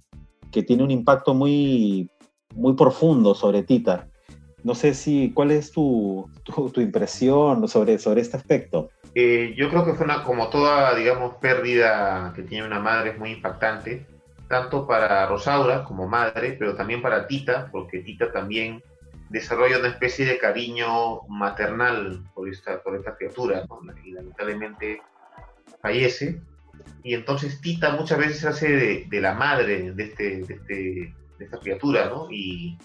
que 0.50 0.62
tiene 0.62 0.82
un 0.82 0.90
impacto 0.90 1.32
muy, 1.32 2.10
muy 2.54 2.74
profundo 2.74 3.34
sobre 3.34 3.62
Tita. 3.62 4.08
No 4.62 4.74
sé 4.74 4.94
si, 4.94 5.32
¿cuál 5.32 5.52
es 5.52 5.70
tu, 5.70 6.28
tu, 6.44 6.80
impresión 6.80 7.68
sobre, 7.68 7.98
sobre 7.98 8.20
este 8.20 8.36
aspecto? 8.36 8.90
Eh, 9.14 9.54
yo 9.56 9.70
creo 9.70 9.84
que 9.84 9.94
fue 9.94 10.04
una, 10.04 10.24
como 10.24 10.48
toda, 10.48 10.94
digamos, 10.94 11.36
pérdida 11.36 12.32
que 12.34 12.42
tiene 12.42 12.66
una 12.66 12.80
madre, 12.80 13.10
es 13.10 13.18
muy 13.18 13.30
impactante, 13.30 14.06
tanto 14.48 14.86
para 14.86 15.26
Rosaura 15.26 15.84
como 15.84 16.08
madre, 16.08 16.56
pero 16.58 16.74
también 16.74 17.00
para 17.00 17.26
Tita, 17.26 17.68
porque 17.70 18.00
Tita 18.00 18.32
también 18.32 18.82
desarrolla 19.28 19.78
una 19.78 19.88
especie 19.88 20.24
de 20.24 20.38
cariño 20.38 21.22
maternal 21.28 22.22
por 22.34 22.48
esta, 22.48 22.82
por 22.82 22.96
esta 22.96 23.16
criatura, 23.16 23.64
y 24.04 24.12
lamentablemente 24.12 25.00
fallece. 25.80 26.40
Y 27.02 27.14
entonces 27.14 27.60
Tita 27.60 27.92
muchas 27.92 28.18
veces 28.18 28.44
hace 28.44 29.06
de, 29.08 29.20
la 29.20 29.34
madre 29.34 29.92
de, 29.92 30.04
este, 30.04 30.42
de, 30.42 30.54
este, 30.54 31.14
de 31.38 31.44
esta 31.44 31.58
criatura, 31.58 32.08
¿no? 32.08 32.28
Y 32.30 32.78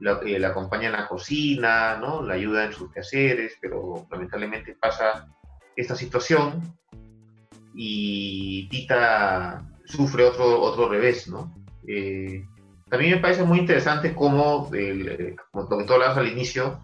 la, 0.00 0.20
eh, 0.24 0.38
la, 0.38 0.48
acompaña 0.48 0.86
en 0.86 0.92
la 0.92 1.08
cocina, 1.08 1.96
¿no? 1.96 2.22
La 2.22 2.34
ayuda 2.34 2.64
en 2.64 2.72
sus 2.72 2.92
quehaceres, 2.92 3.56
pero 3.60 4.06
lamentablemente 4.10 4.76
pasa 4.80 5.28
esta 5.76 5.94
situación 5.94 6.76
y 7.74 8.68
Tita 8.68 9.64
sufre 9.84 10.24
otro, 10.24 10.60
otro 10.60 10.88
revés, 10.88 11.28
¿no? 11.28 11.54
Eh, 11.86 12.44
también 12.88 13.12
me 13.12 13.20
parece 13.20 13.42
muy 13.42 13.58
interesante 13.58 14.14
cómo, 14.14 14.70
el, 14.72 15.36
como 15.50 15.68
lo 15.68 15.78
que 15.78 15.84
tú 15.84 15.92
hablabas 15.92 16.16
al 16.18 16.28
inicio, 16.28 16.80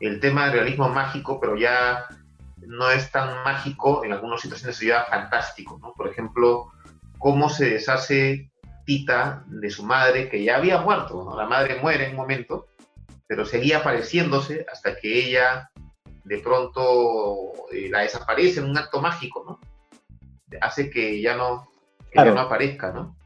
el 0.00 0.20
tema 0.20 0.44
del 0.44 0.52
realismo 0.52 0.88
mágico, 0.88 1.40
pero 1.40 1.56
ya 1.56 2.06
no 2.58 2.90
es 2.90 3.10
tan 3.10 3.42
mágico, 3.44 4.04
en 4.04 4.12
algunas 4.12 4.40
situaciones 4.40 4.76
sería 4.76 5.04
fantástico, 5.04 5.78
¿no? 5.80 5.92
Por 5.94 6.08
ejemplo, 6.08 6.72
cómo 7.18 7.48
se 7.48 7.70
deshace 7.70 8.50
Tita 8.86 9.44
de 9.48 9.68
su 9.68 9.84
madre, 9.84 10.30
que 10.30 10.42
ya 10.42 10.56
había 10.56 10.80
muerto, 10.80 11.22
¿no? 11.22 11.36
La 11.36 11.46
madre 11.46 11.78
muere 11.82 12.06
en 12.06 12.12
un 12.12 12.16
momento, 12.16 12.68
pero 13.26 13.44
seguía 13.44 13.78
apareciéndose 13.78 14.64
hasta 14.72 14.96
que 14.96 15.26
ella 15.26 15.70
de 16.24 16.38
pronto 16.38 17.52
eh, 17.72 17.88
la 17.90 18.00
desaparece 18.00 18.60
en 18.60 18.70
un 18.70 18.78
acto 18.78 19.02
mágico, 19.02 19.44
¿no? 19.46 19.60
Hace 20.60 20.88
que 20.88 21.20
ya 21.20 21.36
no, 21.36 21.68
que 22.10 22.24
ya 22.24 22.32
no 22.32 22.40
aparezca, 22.40 22.92
¿no? 22.92 23.16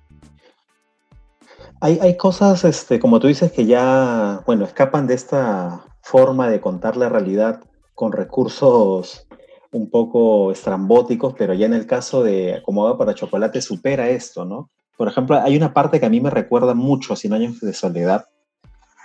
Hay, 1.82 2.16
cosas, 2.18 2.64
este, 2.64 3.00
como 3.00 3.20
tú 3.20 3.28
dices, 3.28 3.52
que 3.52 3.64
ya, 3.64 4.42
bueno, 4.44 4.66
escapan 4.66 5.06
de 5.06 5.14
esta 5.14 5.86
forma 6.02 6.50
de 6.50 6.60
contar 6.60 6.98
la 6.98 7.08
realidad 7.08 7.62
con 7.94 8.12
recursos 8.12 9.26
un 9.72 9.88
poco 9.88 10.52
estrambóticos, 10.52 11.34
pero 11.38 11.54
ya 11.54 11.64
en 11.64 11.74
el 11.74 11.86
caso 11.86 12.22
de 12.22 12.60
Como 12.66 12.98
para 12.98 13.14
Chocolate 13.14 13.62
supera 13.62 14.10
esto, 14.10 14.44
¿no? 14.44 14.70
Por 15.00 15.08
ejemplo, 15.08 15.40
hay 15.40 15.56
una 15.56 15.72
parte 15.72 15.98
que 15.98 16.04
a 16.04 16.10
mí 16.10 16.20
me 16.20 16.28
recuerda 16.28 16.74
mucho 16.74 17.14
a 17.14 17.16
Cien 17.16 17.32
Años 17.32 17.58
de 17.60 17.72
Soledad, 17.72 18.26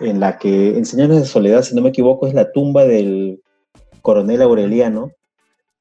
en 0.01 0.19
la 0.19 0.37
que 0.37 0.77
en 0.77 0.83
Cien 0.83 1.03
Años 1.03 1.21
de 1.21 1.25
Soledad, 1.25 1.61
si 1.61 1.73
no 1.73 1.81
me 1.81 1.87
equivoco, 1.87 2.27
es 2.27 2.33
la 2.33 2.51
tumba 2.51 2.83
del 2.83 3.41
coronel 4.01 4.41
Aureliano, 4.41 5.11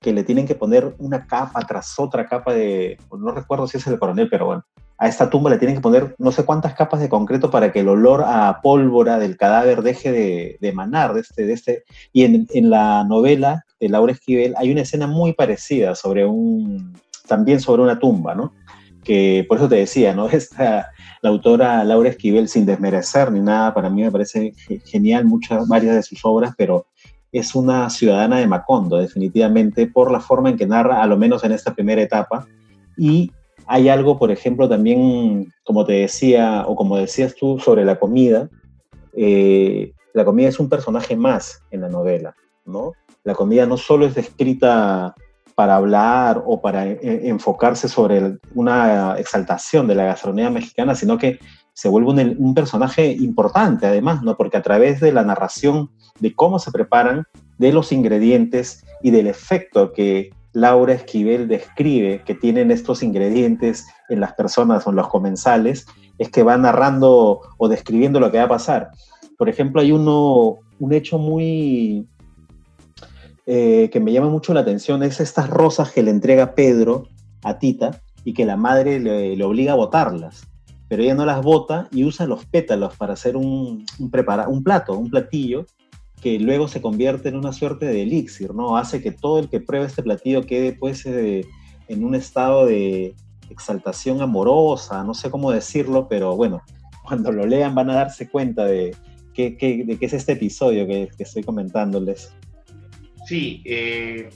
que 0.00 0.12
le 0.12 0.22
tienen 0.22 0.46
que 0.46 0.54
poner 0.54 0.94
una 0.98 1.26
capa 1.26 1.62
tras 1.66 1.98
otra 1.98 2.28
capa 2.28 2.54
de, 2.54 2.96
no 3.10 3.32
recuerdo 3.32 3.66
si 3.66 3.78
es 3.78 3.88
el 3.88 3.98
coronel, 3.98 4.28
pero 4.30 4.46
bueno, 4.46 4.64
a 4.98 5.08
esta 5.08 5.28
tumba 5.28 5.50
le 5.50 5.58
tienen 5.58 5.74
que 5.74 5.82
poner 5.82 6.14
no 6.18 6.30
sé 6.30 6.44
cuántas 6.44 6.74
capas 6.74 7.00
de 7.00 7.08
concreto 7.08 7.50
para 7.50 7.72
que 7.72 7.80
el 7.80 7.88
olor 7.88 8.22
a 8.24 8.60
pólvora 8.62 9.18
del 9.18 9.36
cadáver 9.36 9.82
deje 9.82 10.12
de, 10.12 10.58
emanar 10.60 11.14
de 11.14 11.22
este, 11.22 11.44
de 11.44 11.52
este. 11.54 11.84
Y 12.12 12.22
en, 12.22 12.46
en, 12.54 12.70
la 12.70 13.02
novela 13.02 13.64
de 13.80 13.88
Laura 13.88 14.12
Esquivel 14.12 14.54
hay 14.58 14.70
una 14.70 14.82
escena 14.82 15.08
muy 15.08 15.32
parecida 15.32 15.96
sobre 15.96 16.24
un, 16.24 16.96
también 17.26 17.58
sobre 17.58 17.82
una 17.82 17.98
tumba, 17.98 18.36
¿no? 18.36 18.52
Que 19.04 19.44
por 19.48 19.58
eso 19.58 19.68
te 19.68 19.76
decía, 19.76 20.14
¿no? 20.14 20.28
Esta, 20.30 20.90
la 21.22 21.30
autora 21.30 21.84
Laura 21.84 22.08
Esquivel, 22.08 22.48
sin 22.48 22.66
desmerecer 22.66 23.30
ni 23.30 23.40
nada, 23.40 23.74
para 23.74 23.90
mí 23.90 24.02
me 24.02 24.10
parece 24.10 24.52
genial 24.84 25.24
muchas, 25.24 25.68
varias 25.68 25.94
de 25.94 26.02
sus 26.02 26.24
obras, 26.24 26.54
pero 26.56 26.86
es 27.32 27.54
una 27.54 27.90
ciudadana 27.90 28.38
de 28.38 28.46
Macondo, 28.46 28.96
definitivamente, 28.96 29.88
por 29.88 30.10
la 30.12 30.20
forma 30.20 30.50
en 30.50 30.56
que 30.56 30.66
narra, 30.66 31.02
a 31.02 31.06
lo 31.06 31.16
menos 31.16 31.42
en 31.42 31.52
esta 31.52 31.74
primera 31.74 32.00
etapa. 32.00 32.46
Y 32.96 33.32
hay 33.66 33.88
algo, 33.88 34.18
por 34.18 34.30
ejemplo, 34.30 34.68
también, 34.68 35.52
como 35.64 35.84
te 35.84 35.94
decía, 35.94 36.64
o 36.66 36.76
como 36.76 36.96
decías 36.96 37.34
tú, 37.34 37.58
sobre 37.58 37.84
la 37.84 37.98
comida. 37.98 38.48
Eh, 39.16 39.92
la 40.12 40.24
comida 40.24 40.48
es 40.48 40.60
un 40.60 40.68
personaje 40.68 41.16
más 41.16 41.62
en 41.72 41.80
la 41.80 41.88
novela, 41.88 42.36
¿no? 42.64 42.92
La 43.24 43.34
comida 43.34 43.66
no 43.66 43.76
solo 43.76 44.06
es 44.06 44.14
descrita 44.14 45.14
para 45.54 45.76
hablar 45.76 46.42
o 46.46 46.60
para 46.60 46.86
eh, 46.86 47.28
enfocarse 47.28 47.88
sobre 47.88 48.38
una 48.54 49.16
exaltación 49.18 49.86
de 49.86 49.94
la 49.94 50.04
gastronomía 50.04 50.50
mexicana, 50.50 50.94
sino 50.94 51.18
que 51.18 51.38
se 51.72 51.88
vuelve 51.88 52.36
un, 52.38 52.54
personaje 52.54 53.12
importante 53.12 53.86
además, 53.86 54.22
¿no? 54.22 54.36
Porque 54.36 54.56
a 54.56 54.62
través 54.62 55.00
de 55.00 55.12
la 55.12 55.24
narración 55.24 55.90
de 56.20 56.34
cómo 56.34 56.58
se 56.58 56.70
preparan, 56.70 57.24
de 57.58 57.72
los 57.72 57.92
ingredientes 57.92 58.84
y 59.02 59.10
del 59.10 59.26
efecto 59.26 59.92
que 59.92 60.30
Laura 60.52 60.94
Esquivel 60.94 61.48
describe 61.48 62.22
que 62.24 62.34
tienen 62.34 62.70
estos 62.70 63.02
ingredientes 63.02 63.86
en 64.08 64.20
las 64.20 64.34
personas 64.34 64.86
o 64.86 64.90
en 64.90 64.96
los 64.96 65.08
comensales, 65.08 65.86
es 66.18 66.30
que 66.30 66.44
va 66.44 66.56
narrando 66.56 67.40
o 67.58 67.68
describiendo 67.68 68.20
lo 68.20 68.30
que 68.30 68.38
va 68.38 68.44
a 68.44 68.48
pasar. 68.48 68.90
Por 69.36 69.48
ejemplo, 69.48 69.80
hay 69.80 69.90
uno, 69.90 70.58
un 70.78 70.92
hecho 70.92 71.18
muy, 71.18 72.06
eh, 73.46 73.90
que 73.92 74.00
me 74.00 74.12
llama 74.12 74.30
mucho 74.30 74.54
la 74.54 74.60
atención 74.60 75.02
es 75.02 75.20
estas 75.20 75.50
rosas 75.50 75.92
que 75.92 76.02
le 76.02 76.10
entrega 76.10 76.54
Pedro 76.54 77.08
a 77.42 77.58
Tita 77.58 78.00
y 78.24 78.32
que 78.32 78.46
la 78.46 78.56
madre 78.56 79.00
le, 79.00 79.42
obliga 79.44 79.72
a 79.72 79.76
botarlas. 79.76 80.46
Pero 80.88 81.02
ella 81.02 81.14
no 81.14 81.26
las 81.26 81.42
bota 81.42 81.88
y 81.90 82.04
usa 82.04 82.26
los 82.26 82.46
pétalos 82.46 82.96
para 82.96 83.12
hacer 83.12 83.36
un, 83.36 83.84
un, 83.98 84.12
un 84.48 84.62
plato, 84.62 84.96
un 84.96 85.10
platillo, 85.10 85.66
que 86.22 86.38
luego 86.38 86.68
se 86.68 86.80
convierte 86.80 87.28
en 87.28 87.36
una 87.36 87.52
suerte 87.52 87.84
de 87.84 88.02
elixir, 88.02 88.54
¿no? 88.54 88.78
Hace 88.78 89.02
que 89.02 89.12
todo 89.12 89.38
el 89.38 89.50
que 89.50 89.60
pruebe 89.60 89.86
este 89.86 90.02
platillo 90.02 90.46
quede 90.46 90.72
pues 90.72 91.04
eh, 91.04 91.44
en 91.88 92.04
un 92.04 92.14
estado 92.14 92.64
de 92.64 93.14
exaltación 93.50 94.22
amorosa, 94.22 95.04
no 95.04 95.12
sé 95.12 95.30
cómo 95.30 95.50
decirlo, 95.50 96.08
pero 96.08 96.34
bueno, 96.34 96.62
cuando 97.06 97.30
lo 97.30 97.44
lean 97.44 97.74
van 97.74 97.90
a 97.90 97.96
darse 97.96 98.30
cuenta 98.30 98.64
de 98.64 98.96
qué, 99.34 99.58
qué 99.58 99.98
es 100.00 100.12
este 100.14 100.32
episodio 100.32 100.86
que 100.86 101.10
estoy 101.18 101.42
comentándoles. 101.42 102.32
Sí, 103.26 103.62
eh, 103.64 104.30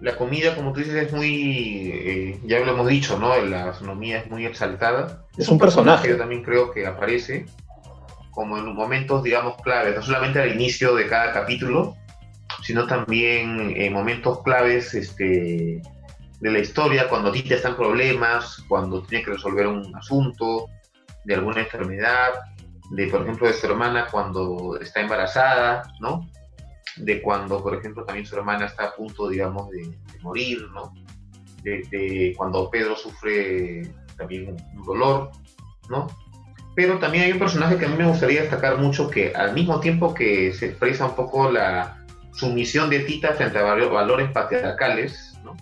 la 0.00 0.16
comida, 0.16 0.54
como 0.54 0.72
tú 0.72 0.80
dices, 0.80 0.94
es 0.94 1.12
muy, 1.12 1.90
eh, 1.92 2.40
ya 2.44 2.60
lo 2.60 2.72
hemos 2.72 2.88
dicho, 2.88 3.18
¿no? 3.18 3.36
La 3.42 3.66
gastronomía 3.66 4.18
es 4.18 4.30
muy 4.30 4.46
exaltada. 4.46 5.26
Es, 5.36 5.48
un, 5.48 5.58
personaje. 5.58 6.08
Yo 6.08 6.16
también 6.16 6.42
creo 6.42 6.70
que 6.70 6.86
aparece 6.86 7.46
como 8.30 8.56
en 8.56 8.74
momentos, 8.74 9.22
digamos, 9.22 9.60
claves, 9.62 9.94
no 9.94 10.02
solamente 10.02 10.40
al 10.40 10.54
inicio 10.54 10.94
de 10.94 11.06
cada 11.06 11.32
capítulo, 11.32 11.96
sino 12.62 12.86
también 12.86 13.74
en 13.76 13.92
momentos 13.92 14.42
claves 14.42 14.94
este, 14.94 15.82
de 16.40 16.50
la 16.50 16.58
historia, 16.58 17.08
cuando 17.08 17.32
Tita 17.32 17.56
está 17.56 17.68
en 17.68 17.76
problemas, 17.76 18.64
cuando 18.68 19.02
tiene 19.02 19.24
que 19.24 19.32
resolver 19.32 19.66
un 19.66 19.94
asunto, 19.94 20.68
de 21.24 21.34
alguna 21.34 21.60
enfermedad, 21.60 22.30
de, 22.90 23.06
por 23.08 23.22
ejemplo, 23.22 23.46
de 23.46 23.52
su 23.52 23.66
hermana 23.66 24.06
cuando 24.10 24.78
está 24.80 25.00
embarazada, 25.00 25.82
¿no? 26.00 26.26
De 27.04 27.22
cuando, 27.22 27.62
por 27.62 27.74
ejemplo, 27.74 28.04
también 28.04 28.26
su 28.26 28.36
hermana 28.36 28.66
está 28.66 28.84
a 28.84 28.94
punto, 28.94 29.28
digamos, 29.28 29.70
de, 29.70 29.90
morir, 30.22 30.66
¿no? 30.74 30.92
De, 31.62 32.34
cuando 32.36 32.70
Pedro 32.70 32.96
sufre 32.96 33.92
también 34.16 34.56
un, 34.74 34.84
dolor, 34.84 35.30
¿no? 35.88 36.08
Pero 36.74 36.98
también 36.98 37.24
hay 37.24 37.32
un 37.32 37.38
personaje 37.38 37.76
que 37.76 37.86
a 37.86 37.88
mí 37.88 37.96
me 37.96 38.06
gustaría 38.06 38.42
destacar 38.42 38.78
mucho, 38.78 39.10
que 39.10 39.34
al 39.34 39.54
mismo 39.54 39.80
tiempo 39.80 40.14
que 40.14 40.52
se 40.52 40.66
expresa 40.66 41.06
un 41.06 41.16
poco 41.16 41.50
la 41.50 41.98
sumisión 42.32 42.88
de 42.90 43.00
Tita 43.00 43.32
frente 43.34 43.58
a 43.58 43.62
valores 43.62 44.30
patriarcales, 44.30 45.38
¿no? 45.44 45.56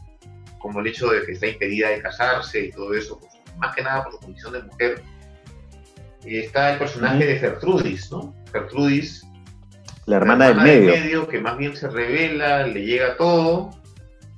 Como 0.59 0.81
el 0.81 0.89
hecho 0.89 1.09
de 1.09 1.25
que 1.25 1.33
está 1.33 1.47
impedida 1.47 1.89
de 1.89 2.03
casarse 2.03 2.67
y 2.67 2.71
todo 2.71 2.95
eso, 2.95 3.19
pues, 3.19 3.33
más 3.57 3.75
que 3.75 3.83
nada 3.83 4.05
por 4.05 4.13
su 4.13 4.19
condición 4.21 4.53
de 4.53 4.63
mujer, 4.63 5.03
está 6.25 6.73
el 6.73 6.79
personaje 6.79 7.25
de 7.25 7.39
Gertrudis, 7.39 8.11
¿no? 8.11 8.35
Gertrudis 8.53 9.28
la 10.09 10.17
hermana, 10.17 10.49
del, 10.49 10.57
medio. 10.57 11.29
Que 11.29 11.39
más 11.39 11.57
bien 11.59 11.77
se 11.77 11.89
revela, 11.89 12.67
le 12.67 12.83
llega 12.83 13.17
todo, 13.17 13.71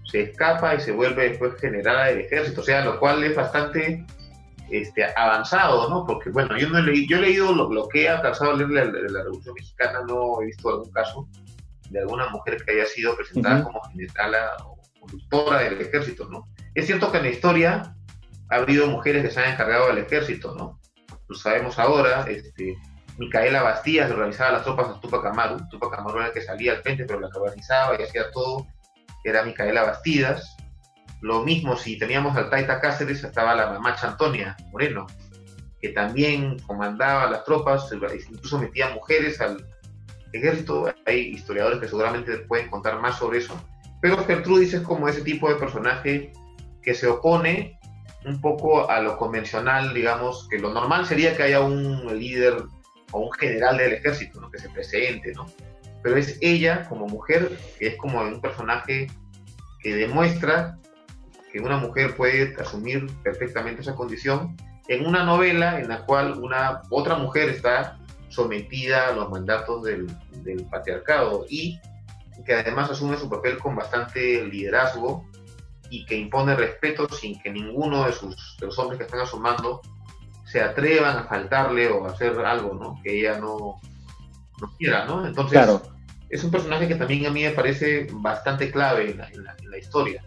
se 0.04 0.22
escapa 0.22 0.74
y 0.74 0.80
se 0.80 0.90
vuelve 0.90 1.30
después 1.30 1.54
general 1.60 2.08
del 2.08 2.24
ejército, 2.24 2.60
o 2.60 2.64
sea, 2.64 2.84
lo 2.84 2.98
cual 2.98 3.22
es 3.22 3.36
bastante 3.36 4.04
este, 4.68 5.06
avanzado, 5.16 5.88
¿no? 5.88 6.04
Porque, 6.04 6.30
bueno, 6.30 6.58
yo, 6.58 6.68
no 6.68 6.78
he, 6.78 6.82
leído, 6.82 7.06
yo 7.10 7.16
he 7.18 7.20
leído 7.20 7.52
lo, 7.52 7.88
que 7.88 8.02
he 8.02 8.08
alcanzado 8.08 8.50
a 8.50 8.56
leer 8.56 8.68
de 8.68 9.10
la, 9.10 9.22
Revolución 9.22 9.54
Mexicana, 9.54 10.00
no 10.08 10.42
he 10.42 10.46
visto 10.46 10.68
algún 10.68 10.90
caso 10.90 11.28
de 11.88 12.00
alguna 12.00 12.28
mujer 12.30 12.56
que 12.64 12.72
haya 12.72 12.86
sido 12.86 13.16
presentada 13.16 13.62
como 13.62 13.80
general 13.90 14.34
o 14.64 14.76
conductora 14.98 15.60
del 15.60 15.80
ejército, 15.80 16.28
¿no? 16.28 16.48
Es 16.74 16.86
cierto 16.86 17.12
que 17.12 17.18
en 17.18 17.24
la 17.24 17.30
historia 17.30 17.94
ha 18.48 18.56
habido 18.56 18.88
mujeres 18.88 19.22
que 19.22 19.30
se 19.30 19.40
han 19.40 19.52
encargado 19.52 19.86
del 19.86 19.98
ejército, 19.98 20.54
¿no? 20.56 20.80
Lo 21.28 21.36
sabemos 21.36 21.78
ahora, 21.78 22.24
este, 22.28 22.76
Micaela 23.20 23.62
Bastías 23.62 24.10
organizaba 24.10 24.52
las 24.52 24.64
tropas 24.64 24.88
a 24.88 24.98
Tupac 24.98 25.26
Amaru. 25.26 25.68
Tupac 25.68 25.92
Amaru 25.98 26.20
era 26.20 26.28
el 26.28 26.32
que 26.32 26.40
salía 26.40 26.72
al 26.72 26.82
frente, 26.82 27.04
pero 27.04 27.20
la 27.20 27.28
organizaba 27.28 27.94
y 28.00 28.02
hacía 28.02 28.30
todo 28.30 28.66
era 29.24 29.42
Micaela 29.42 29.82
Bastidas. 29.82 30.56
Lo 31.20 31.44
mismo 31.44 31.76
si 31.76 31.98
teníamos 31.98 32.34
al 32.38 32.48
Taita 32.48 32.80
Cáceres, 32.80 33.22
estaba 33.22 33.54
la 33.54 33.72
mamá 33.72 33.94
Antonia 34.00 34.56
Moreno, 34.72 35.06
que 35.82 35.90
también 35.90 36.60
comandaba 36.60 37.30
las 37.30 37.44
tropas, 37.44 37.92
incluso 37.92 38.58
metía 38.58 38.88
mujeres 38.88 39.38
al 39.42 39.66
ejército. 40.32 40.90
Hay 41.04 41.18
historiadores 41.34 41.78
que 41.78 41.88
seguramente 41.88 42.38
pueden 42.38 42.70
contar 42.70 43.00
más 43.00 43.18
sobre 43.18 43.40
eso. 43.40 43.54
Pero 44.00 44.24
Gertrudis 44.24 44.72
es 44.72 44.80
como 44.80 45.08
ese 45.08 45.20
tipo 45.20 45.50
de 45.50 45.56
personaje 45.56 46.32
que 46.82 46.94
se 46.94 47.06
opone 47.06 47.78
un 48.24 48.40
poco 48.40 48.90
a 48.90 49.02
lo 49.02 49.18
convencional, 49.18 49.92
digamos, 49.92 50.48
que 50.48 50.58
lo 50.58 50.72
normal 50.72 51.04
sería 51.04 51.36
que 51.36 51.42
haya 51.42 51.60
un 51.60 52.18
líder 52.18 52.64
o 53.12 53.20
un 53.20 53.32
general 53.32 53.76
del 53.76 53.92
ejército, 53.92 54.40
¿no? 54.40 54.50
que 54.50 54.58
se 54.58 54.68
presente, 54.70 55.32
¿no? 55.32 55.46
Pero 56.02 56.16
es 56.16 56.38
ella 56.40 56.88
como 56.88 57.06
mujer, 57.06 57.58
que 57.78 57.88
es 57.88 57.96
como 57.96 58.20
un 58.20 58.40
personaje 58.40 59.08
que 59.80 59.94
demuestra 59.94 60.78
que 61.52 61.60
una 61.60 61.76
mujer 61.76 62.14
puede 62.16 62.54
asumir 62.60 63.06
perfectamente 63.22 63.82
esa 63.82 63.94
condición 63.94 64.56
en 64.88 65.06
una 65.06 65.24
novela 65.24 65.80
en 65.80 65.88
la 65.88 66.04
cual 66.04 66.38
una 66.40 66.82
otra 66.90 67.16
mujer 67.16 67.48
está 67.48 67.98
sometida 68.28 69.08
a 69.08 69.12
los 69.12 69.28
mandatos 69.30 69.84
del, 69.84 70.06
patriarcado 70.70 71.44
y 71.48 71.78
que 72.46 72.54
además 72.54 72.90
asume 72.90 73.16
su 73.16 73.28
papel 73.28 73.58
con 73.58 73.76
bastante 73.76 74.44
liderazgo 74.46 75.28
y 75.90 76.06
que 76.06 76.16
impone 76.16 76.56
respeto 76.56 77.08
sin 77.08 77.40
que 77.42 77.50
ninguno 77.50 78.06
de, 78.06 78.12
sus, 78.12 78.56
de 78.58 78.66
los 78.66 78.78
hombres 78.78 78.98
que 78.98 79.04
están 79.04 79.20
asumando 79.20 79.82
se 80.50 80.60
atrevan 80.60 81.18
a 81.18 81.24
faltarle 81.24 81.88
o 81.88 82.06
a 82.06 82.10
hacer 82.10 82.38
algo, 82.40 82.74
¿no? 82.74 83.00
Que 83.02 83.20
ella 83.20 83.38
no, 83.38 83.80
no 84.60 84.70
quiera, 84.78 85.04
¿no? 85.06 85.24
Entonces, 85.26 85.52
claro. 85.52 85.80
es 86.28 86.42
un 86.42 86.50
personaje 86.50 86.88
que 86.88 86.96
también 86.96 87.26
a 87.26 87.30
mí 87.30 87.42
me 87.42 87.50
parece 87.50 88.08
bastante 88.10 88.70
clave 88.70 89.10
en 89.10 89.18
la, 89.44 89.78
historia. 89.78 90.24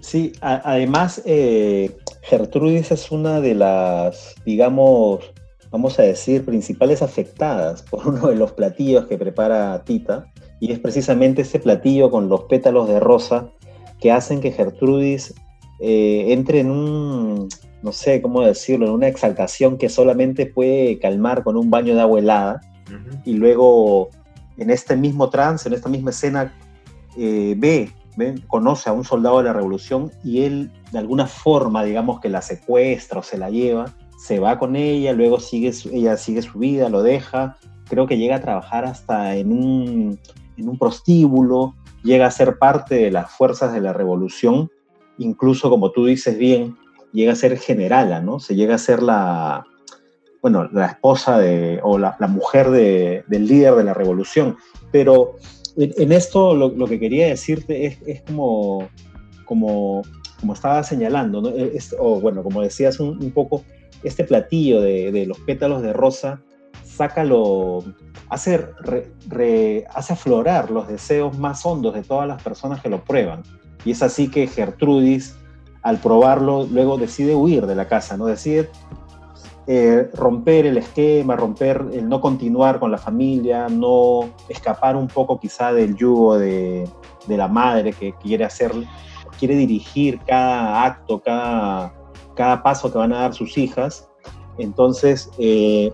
Sí, 0.00 0.32
además, 0.40 1.22
eh, 1.24 1.96
Gertrudis 2.22 2.90
es 2.90 3.10
una 3.10 3.40
de 3.40 3.54
las, 3.54 4.34
digamos, 4.44 5.32
vamos 5.70 5.98
a 5.98 6.02
decir, 6.02 6.44
principales 6.44 7.02
afectadas 7.02 7.82
por 7.82 8.06
uno 8.06 8.28
de 8.28 8.36
los 8.36 8.52
platillos 8.52 9.06
que 9.06 9.16
prepara 9.16 9.82
Tita, 9.84 10.26
y 10.60 10.72
es 10.72 10.78
precisamente 10.78 11.42
ese 11.42 11.60
platillo 11.60 12.10
con 12.10 12.28
los 12.28 12.42
pétalos 12.42 12.88
de 12.88 13.00
rosa 13.00 13.50
que 14.00 14.12
hacen 14.12 14.40
que 14.40 14.52
Gertrudis 14.52 15.34
eh, 15.80 16.26
entre 16.32 16.60
en 16.60 16.70
un, 16.70 17.48
no 17.82 17.92
sé 17.92 18.20
cómo 18.20 18.42
decirlo, 18.42 18.86
en 18.86 18.92
una 18.92 19.08
exaltación 19.08 19.78
que 19.78 19.88
solamente 19.88 20.46
puede 20.46 20.98
calmar 20.98 21.42
con 21.42 21.56
un 21.56 21.70
baño 21.70 21.94
de 21.94 22.00
agua 22.00 22.18
helada. 22.18 22.60
Y 23.24 23.34
luego, 23.34 24.08
en 24.56 24.70
este 24.70 24.96
mismo 24.96 25.28
trance, 25.30 25.68
en 25.68 25.74
esta 25.74 25.88
misma 25.88 26.10
escena, 26.10 26.54
eh, 27.16 27.54
ve, 27.56 27.92
conoce 28.48 28.90
a 28.90 28.92
un 28.92 29.04
soldado 29.04 29.38
de 29.38 29.44
la 29.44 29.52
revolución 29.52 30.10
y 30.24 30.42
él, 30.42 30.70
de 30.90 30.98
alguna 30.98 31.26
forma, 31.26 31.84
digamos 31.84 32.20
que 32.20 32.28
la 32.28 32.42
secuestra 32.42 33.20
o 33.20 33.22
se 33.22 33.38
la 33.38 33.50
lleva, 33.50 33.94
se 34.18 34.40
va 34.40 34.58
con 34.58 34.74
ella, 34.74 35.12
luego 35.12 35.38
sigue 35.38 35.72
ella 35.92 36.16
sigue 36.16 36.42
su 36.42 36.58
vida, 36.58 36.88
lo 36.88 37.02
deja. 37.02 37.56
Creo 37.88 38.06
que 38.06 38.18
llega 38.18 38.36
a 38.36 38.40
trabajar 38.40 38.84
hasta 38.84 39.36
en 39.36 39.52
un, 39.52 40.18
en 40.56 40.68
un 40.68 40.78
prostíbulo, 40.78 41.74
llega 42.02 42.26
a 42.26 42.30
ser 42.30 42.58
parte 42.58 42.96
de 42.96 43.10
las 43.10 43.30
fuerzas 43.30 43.72
de 43.72 43.80
la 43.80 43.92
revolución, 43.92 44.70
incluso 45.18 45.70
como 45.70 45.92
tú 45.92 46.06
dices 46.06 46.36
bien, 46.36 46.76
llega 47.18 47.32
a 47.32 47.36
ser 47.36 47.58
generala, 47.58 48.20
¿no? 48.20 48.38
Se 48.38 48.54
llega 48.54 48.76
a 48.76 48.78
ser 48.78 49.02
la, 49.02 49.66
bueno, 50.40 50.68
la 50.72 50.86
esposa 50.86 51.38
de, 51.38 51.80
o 51.82 51.98
la, 51.98 52.16
mujer 52.28 52.70
de, 52.70 53.24
del 53.26 53.46
líder 53.46 53.74
de 53.74 53.84
la 53.84 53.92
revolución. 53.92 54.56
Pero 54.92 55.36
en, 55.76 56.12
esto 56.12 56.54
lo, 56.54 56.86
que 56.86 57.00
quería 57.00 57.26
decirte 57.26 57.86
es, 57.86 57.98
es 58.06 58.22
como, 58.22 58.88
como, 59.44 60.02
como, 60.38 60.52
estaba 60.52 60.82
señalando, 60.84 61.42
¿no? 61.42 61.50
o 61.98 62.20
bueno, 62.20 62.44
como 62.44 62.62
decías 62.62 63.00
un, 63.00 63.32
poco, 63.32 63.64
este 64.04 64.22
platillo 64.22 64.80
de, 64.80 65.10
de, 65.10 65.26
los 65.26 65.40
pétalos 65.40 65.82
de 65.82 65.92
rosa, 65.92 66.40
sácalo, 66.84 67.84
hace, 68.28 68.64
hace 69.92 70.12
aflorar 70.12 70.70
los 70.70 70.86
deseos 70.86 71.36
más 71.36 71.66
hondos 71.66 71.94
de 71.94 72.02
todas 72.02 72.28
las 72.28 72.40
personas 72.40 72.80
que 72.80 72.88
lo 72.88 73.02
prueban. 73.02 73.42
Y 73.84 73.90
es 73.90 74.02
así 74.02 74.28
que 74.28 74.46
Gertrudis 74.46 75.34
al 75.88 75.98
probarlo, 76.00 76.66
luego 76.70 76.98
decide 76.98 77.34
huir 77.34 77.66
de 77.66 77.74
la 77.74 77.88
casa, 77.88 78.18
¿no? 78.18 78.26
Decide 78.26 78.68
eh, 79.66 80.10
romper 80.12 80.66
el 80.66 80.76
esquema, 80.76 81.34
romper, 81.34 81.82
el 81.94 82.06
no 82.06 82.20
continuar 82.20 82.78
con 82.78 82.90
la 82.90 82.98
familia, 82.98 83.68
no 83.70 84.28
escapar 84.50 84.96
un 84.96 85.08
poco 85.08 85.40
quizá 85.40 85.72
del 85.72 85.96
yugo 85.96 86.38
de, 86.38 86.86
la 87.26 87.48
madre 87.48 87.94
que 87.94 88.12
quiere 88.22 88.44
hacer, 88.44 88.70
quiere 89.38 89.56
dirigir 89.56 90.20
cada 90.26 90.84
acto, 90.84 91.22
cada, 91.22 91.94
cada 92.36 92.62
paso 92.62 92.92
que 92.92 92.98
van 92.98 93.14
a 93.14 93.20
dar 93.20 93.34
sus 93.34 93.56
hijas. 93.56 94.10
Entonces, 94.58 95.30
eh, 95.38 95.90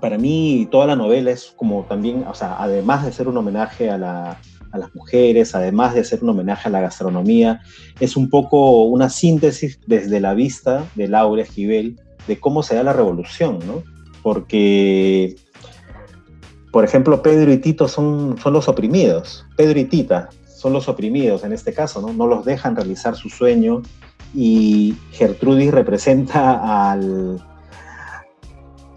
para 0.00 0.18
mí 0.18 0.66
toda 0.72 0.86
la 0.86 0.96
novela 0.96 1.30
es 1.30 1.54
como 1.56 1.84
también, 1.84 2.24
o 2.28 2.34
sea, 2.34 2.56
además 2.58 3.04
de 3.04 3.12
ser 3.12 3.28
un 3.28 3.36
homenaje 3.36 3.90
a 3.90 3.96
la, 3.96 4.40
a 4.72 4.78
las 4.78 4.94
mujeres, 4.94 5.54
además 5.54 5.94
de 5.94 6.04
ser 6.04 6.22
un 6.22 6.30
homenaje 6.30 6.68
a 6.68 6.72
la 6.72 6.80
gastronomía, 6.80 7.60
es 8.00 8.16
un 8.16 8.30
poco 8.30 8.82
una 8.84 9.08
síntesis 9.08 9.80
desde 9.86 10.20
la 10.20 10.34
vista 10.34 10.86
de 10.94 11.08
Laura 11.08 11.42
Esquivel 11.42 12.00
de 12.26 12.38
cómo 12.38 12.62
se 12.62 12.74
da 12.74 12.82
la 12.82 12.92
revolución, 12.92 13.58
¿no? 13.66 13.82
Porque 14.22 15.36
por 16.70 16.84
ejemplo, 16.84 17.22
Pedro 17.22 17.52
y 17.52 17.58
Tito 17.58 17.88
son, 17.88 18.36
son 18.42 18.52
los 18.52 18.68
oprimidos. 18.68 19.46
Pedro 19.56 19.78
y 19.78 19.84
Tita 19.84 20.28
son 20.46 20.72
los 20.72 20.88
oprimidos 20.88 21.44
en 21.44 21.52
este 21.52 21.72
caso, 21.72 22.00
¿no? 22.00 22.12
No 22.12 22.26
los 22.26 22.44
dejan 22.44 22.76
realizar 22.76 23.16
su 23.16 23.28
sueño 23.28 23.82
y 24.34 24.94
Gertrudis 25.12 25.72
representa 25.72 26.90
al, 26.90 27.42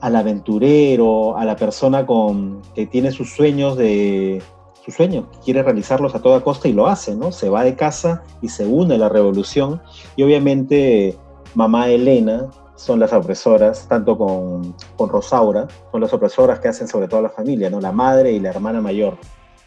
al 0.01 0.15
aventurero, 0.15 1.38
a 1.38 1.45
la 1.45 1.55
persona 1.55 2.05
con, 2.05 2.62
que 2.75 2.88
tiene 2.88 3.12
sus 3.12 3.34
sueños 3.34 3.77
de 3.77 4.41
su 4.84 4.91
sueño, 4.91 5.30
quiere 5.44 5.63
realizarlos 5.63 6.15
a 6.15 6.22
toda 6.22 6.41
costa 6.41 6.67
y 6.67 6.74
lo 6.74 6.88
hace, 6.88 7.15
¿no? 7.15 7.32
Se 7.32 7.50
va 7.50 7.63
de 7.63 7.76
casa 7.76 8.24
y 8.41 8.50
se 8.50 8.65
une 8.65 8.96
a 8.96 8.98
la 8.98 9.10
revolución 9.10 9.82
y 10.15 10.24
obviamente 10.24 11.17
mamá 11.56 11.89
Elena 11.89 12.50
son 12.76 13.00
las 13.00 13.13
opresoras, 13.13 13.88
tanto 13.88 14.17
con, 14.17 14.76
con 14.96 15.10
Rosaura, 15.10 15.67
son 15.91 16.02
las 16.02 16.12
opresoras 16.13 16.60
que 16.60 16.67
hacen 16.67 16.88
sobre 16.88 17.08
todo 17.08 17.22
la 17.22 17.30
familia, 17.30 17.70
¿no? 17.70 17.80
La 17.80 17.91
madre 17.91 18.32
y 18.32 18.39
la 18.39 18.50
hermana 18.50 18.82
mayor. 18.82 19.17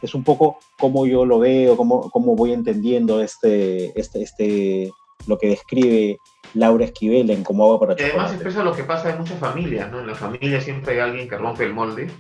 Es 0.03 0.15
un 0.15 0.25
poco 0.25 0.59
cómo 0.79 1.07
yo 1.07 1.25
lo 1.25 1.39
veo, 1.39 1.77
cómo, 1.77 2.11
cómo 2.11 2.35
voy 2.35 2.53
entendiendo 2.53 3.23
este, 3.23 3.99
este, 3.99 4.23
este, 4.23 4.93
lo 5.29 5.39
que 5.39 5.49
describe 5.49 6.19
Laura 6.55 6.85
Esquivel 6.85 7.31
en 7.31 7.45
Cómo 7.45 7.65
hago 7.65 7.81
para 7.81 7.95
y 7.95 8.03
Además 8.03 8.33
expresa 8.33 8.65
lo 8.65 8.75
que 8.75 8.85
pasa 8.85 9.11
en 9.11 9.19
muchas 9.19 9.39
familias, 9.39 9.91
¿no? 9.91 10.01
En 10.01 10.09
la 10.09 10.15
familia 10.15 10.61
siempre 10.61 10.95
hay 10.95 11.01
alguien 11.01 11.29
que 11.29 11.37
rompe 11.37 11.65
el 11.65 11.73
molde, 11.73 12.11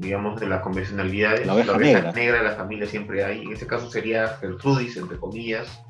digamos, 0.00 0.40
de 0.40 0.46
las 0.46 0.62
convencionalidades. 0.62 1.46
La 1.46 1.54
oveja, 1.54 1.76
negra. 1.76 2.12
negra 2.12 2.38
de 2.38 2.44
la 2.44 2.56
familia 2.56 2.86
siempre 2.86 3.24
hay. 3.24 3.42
En 3.42 3.52
este 3.52 3.66
caso 3.66 3.90
sería 3.90 4.28
Gertrudis, 4.40 4.96
entre 4.96 5.18
comillas, 5.18 5.82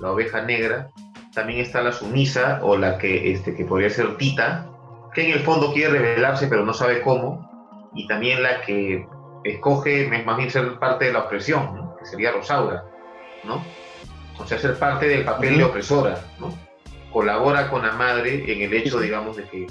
la 0.00 0.10
oveja 0.10 0.42
negra. 0.42 0.90
También 1.34 1.60
está 1.60 1.82
la 1.82 1.92
sumisa, 1.92 2.60
o 2.62 2.76
la 2.76 2.98
que, 2.98 3.32
este, 3.32 3.54
que 3.54 3.64
podría 3.64 3.90
ser 3.90 4.16
Tita, 4.16 4.70
que 5.14 5.26
en 5.26 5.32
el 5.32 5.40
fondo 5.40 5.72
quiere 5.72 5.98
rebelarse, 5.98 6.48
pero 6.48 6.64
no 6.64 6.74
sabe 6.74 7.00
cómo. 7.02 7.90
Y 7.94 8.06
también 8.08 8.42
la 8.42 8.60
que 8.62 9.06
escoge 9.44 10.08
más 10.24 10.36
bien 10.36 10.50
ser 10.50 10.78
parte 10.78 11.06
de 11.06 11.12
la 11.12 11.20
opresión, 11.20 11.76
¿no? 11.76 11.96
que 11.96 12.06
sería 12.06 12.32
Rosaura, 12.32 12.84
¿no? 13.44 13.62
O 14.38 14.46
sea, 14.46 14.58
ser 14.58 14.76
parte 14.78 15.06
del 15.06 15.24
papel 15.24 15.58
de 15.58 15.64
opresora, 15.64 16.18
¿no? 16.40 16.52
colabora 17.14 17.70
con 17.70 17.82
la 17.82 17.92
madre 17.92 18.52
en 18.52 18.62
el 18.62 18.74
hecho, 18.74 18.98
digamos, 18.98 19.36
de 19.36 19.44
que 19.44 19.66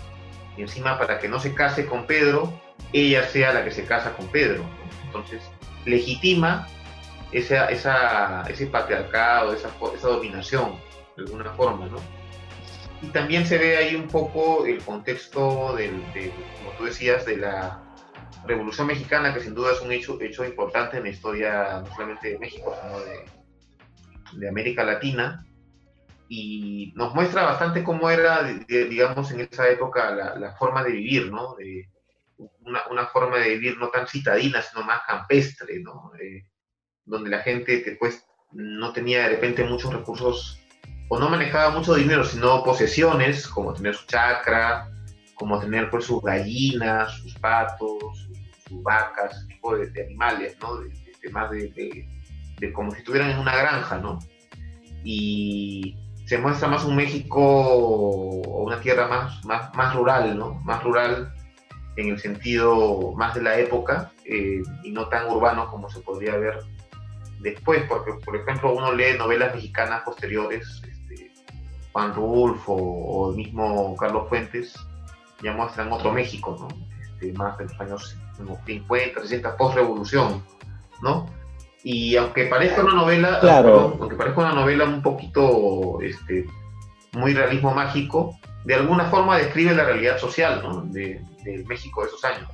encima 0.57 0.97
para 0.97 1.19
que 1.19 1.27
no 1.27 1.39
se 1.39 1.53
case 1.53 1.85
con 1.85 2.07
Pedro, 2.07 2.53
ella 2.91 3.27
sea 3.27 3.53
la 3.53 3.63
que 3.63 3.71
se 3.71 3.85
casa 3.85 4.13
con 4.15 4.27
Pedro. 4.27 4.63
Entonces, 5.05 5.41
legitima 5.85 6.67
esa, 7.31 7.67
esa, 7.69 8.43
ese 8.43 8.67
patriarcado, 8.67 9.53
esa, 9.53 9.69
esa 9.95 10.07
dominación, 10.07 10.79
de 11.17 11.23
alguna 11.23 11.51
forma, 11.53 11.87
¿no? 11.87 11.97
Y 13.01 13.07
también 13.07 13.45
se 13.45 13.57
ve 13.57 13.77
ahí 13.77 13.95
un 13.95 14.07
poco 14.07 14.65
el 14.65 14.79
contexto 14.79 15.75
del, 15.75 16.01
de, 16.13 16.31
como 16.57 16.71
tú 16.77 16.85
decías, 16.85 17.25
de 17.25 17.37
la 17.37 17.83
Revolución 18.45 18.87
Mexicana, 18.87 19.33
que 19.33 19.41
sin 19.41 19.53
duda 19.53 19.73
es 19.73 19.81
un 19.81 19.91
hecho, 19.91 20.19
hecho 20.21 20.45
importante 20.45 20.97
en 20.97 21.03
la 21.03 21.09
historia 21.09 21.81
no 21.81 21.93
solamente 21.93 22.29
de 22.29 22.39
México, 22.39 22.75
sino 22.81 22.99
de, 23.01 23.25
de 24.39 24.49
América 24.49 24.83
Latina, 24.83 25.45
y 26.29 26.93
nos 26.95 27.13
muestra 27.13 27.43
bastante 27.43 27.83
cómo 27.83 28.09
era, 28.09 28.43
digamos, 28.67 29.31
en 29.31 29.41
esa 29.41 29.69
época 29.69 30.11
la, 30.11 30.55
forma 30.55 30.83
de 30.83 30.91
vivir, 30.91 31.31
¿no? 31.31 31.55
Una, 32.37 33.07
forma 33.07 33.37
de 33.37 33.49
vivir 33.49 33.77
no 33.77 33.89
tan 33.89 34.07
citadina, 34.07 34.61
sino 34.61 34.83
más 34.83 35.01
campestre, 35.05 35.79
¿no? 35.79 36.11
Eh, 36.19 36.45
donde 37.05 37.29
la 37.29 37.39
gente 37.39 37.97
pues 37.99 38.25
no 38.51 38.93
tenía 38.93 39.23
de 39.23 39.29
repente 39.29 39.63
muchos 39.63 39.93
recursos 39.93 40.59
o 41.09 41.19
no 41.19 41.29
manejaba 41.29 41.71
mucho 41.71 41.95
dinero, 41.95 42.23
sino 42.23 42.63
posesiones, 42.63 43.47
como 43.47 43.73
tener 43.73 43.95
su 43.95 44.05
chacra, 44.07 44.89
como 45.35 45.59
tener 45.59 45.89
pues 45.89 46.05
sus 46.05 46.21
gallinas, 46.21 47.13
sus 47.17 47.35
patos, 47.35 48.29
sus, 48.67 48.83
vacas, 48.83 49.37
ese 49.37 49.47
tipo 49.47 49.77
de, 49.77 50.03
animales, 50.03 50.57
¿no? 50.61 50.77
De, 50.77 50.89
de, 51.21 52.07
de, 52.59 52.73
como 52.73 52.91
si 52.91 52.97
estuvieran 52.97 53.31
en 53.31 53.39
una 53.39 53.55
granja, 53.55 53.97
¿no? 53.97 54.19
Y 55.03 55.97
se 56.25 56.37
muestra 56.37 56.67
más 56.67 56.85
un 56.85 56.95
México 56.95 57.39
o 57.41 58.63
una 58.63 58.79
tierra 58.79 59.07
más, 59.07 59.43
más, 59.45 59.73
más 59.75 59.95
rural, 59.95 60.37
¿no? 60.37 60.55
Más 60.63 60.83
rural 60.83 61.31
en 61.95 62.09
el 62.09 62.19
sentido 62.19 63.13
más 63.15 63.35
de 63.35 63.41
la 63.41 63.57
época 63.59 64.11
eh, 64.25 64.61
y 64.83 64.91
no 64.91 65.07
tan 65.09 65.29
urbano 65.29 65.69
como 65.69 65.89
se 65.89 65.99
podría 65.99 66.35
ver 66.37 66.59
después, 67.39 67.83
porque 67.87 68.13
por 68.23 68.35
ejemplo 68.35 68.73
uno 68.73 68.93
lee 68.93 69.17
novelas 69.17 69.53
mexicanas 69.53 70.01
posteriores, 70.03 70.81
este, 70.87 71.31
Juan 71.91 72.13
Rulfo 72.15 72.73
o, 72.73 73.31
el 73.31 73.35
mismo 73.35 73.95
Carlos 73.97 74.27
Fuentes, 74.29 74.73
ya 75.41 75.53
muestran 75.53 75.91
otro 75.91 76.11
México, 76.11 76.55
¿no? 76.59 76.67
Este, 77.01 77.33
más 77.33 77.57
de 77.57 77.65
los 77.65 77.79
años 77.79 78.17
50, 78.65 79.21
60, 79.21 79.57
post-revolución, 79.57 80.43
¿no? 81.01 81.27
Y 81.83 82.15
aunque 82.15 82.45
parezca 82.45 82.81
una 82.81 82.95
novela, 82.95 83.39
claro. 83.41 83.97
aunque 83.99 84.15
parezca 84.15 84.39
una 84.39 84.53
novela 84.53 84.85
un 84.85 85.01
poquito 85.01 85.99
este, 86.01 86.47
muy 87.11 87.33
realismo 87.33 87.73
mágico, 87.73 88.39
de 88.63 88.75
alguna 88.75 89.05
forma 89.05 89.37
describe 89.37 89.75
la 89.75 89.83
realidad 89.83 90.17
social 90.17 90.61
¿no? 90.63 90.81
de, 90.83 91.21
México 91.65 92.01
de 92.01 92.07
esos 92.07 92.23
años. 92.23 92.49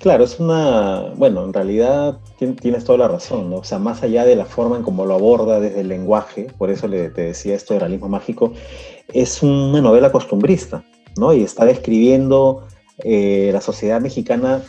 Claro, 0.00 0.24
es 0.24 0.38
una, 0.38 1.12
bueno, 1.16 1.44
en 1.44 1.52
realidad 1.52 2.18
tienes 2.60 2.84
toda 2.84 2.98
la 2.98 3.08
razón, 3.08 3.48
¿no? 3.48 3.56
O 3.56 3.64
sea, 3.64 3.78
más 3.78 4.02
allá 4.02 4.24
de 4.24 4.36
la 4.36 4.44
forma 4.44 4.76
en 4.76 4.82
cómo 4.82 5.06
lo 5.06 5.14
aborda 5.14 5.60
desde 5.60 5.80
el 5.80 5.88
lenguaje, 5.88 6.48
por 6.58 6.70
eso 6.70 6.88
le, 6.88 7.08
te 7.10 7.22
decía 7.22 7.54
esto 7.54 7.72
de 7.72 7.80
realismo 7.80 8.08
mágico, 8.08 8.52
es 9.12 9.42
una 9.42 9.80
novela 9.80 10.12
costumbrista, 10.12 10.84
¿no? 11.16 11.32
Y 11.32 11.42
está 11.42 11.64
describiendo 11.64 12.66
eh, 12.98 13.50
la 13.52 13.62
sociedad 13.62 14.00
mexicana 14.00 14.62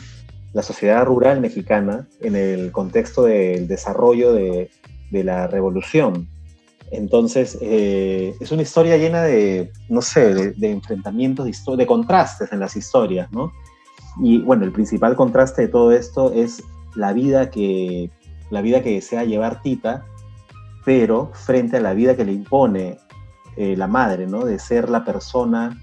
la 0.56 0.64
sociedad 0.64 1.04
rural 1.04 1.42
mexicana 1.42 2.08
en 2.22 2.38
el 2.38 2.72
contexto 2.72 3.24
del 3.24 3.68
desarrollo 3.68 4.32
de, 4.32 4.72
la 5.12 5.48
revolución. 5.48 6.30
Entonces, 6.92 7.58
eh, 7.62 8.36
es 8.40 8.52
una 8.52 8.62
historia 8.62 8.98
llena 8.98 9.24
de, 9.24 9.72
no 9.90 10.02
sé, 10.02 10.54
de, 10.54 10.72
enfrentamientos, 10.72 11.48
de, 11.78 11.86
contrastes 11.86 12.52
en 12.52 12.60
las 12.60 12.76
historias, 12.76 13.32
¿no? 13.32 13.52
Y 14.22 14.40
bueno, 14.40 14.66
el 14.66 14.72
principal 14.72 15.16
contraste 15.16 15.64
de 15.64 15.68
todo 15.68 15.92
esto 15.92 16.32
es 16.32 16.64
la 16.96 17.12
vida 17.12 17.50
que, 17.50 18.12
la 18.50 18.62
vida 18.62 18.82
que 18.82 18.94
desea 18.94 19.24
llevar 19.24 19.62
Tita, 19.62 20.06
pero 20.86 21.32
frente 21.34 21.78
a 21.78 21.82
la 21.82 21.94
vida 21.94 22.16
que 22.16 22.24
le 22.24 22.32
impone 22.32 23.00
eh, 23.58 23.76
la 23.76 23.88
madre, 23.88 24.28
¿no? 24.28 24.46
De 24.46 24.60
ser 24.60 24.90
la 24.90 25.04
persona 25.04 25.82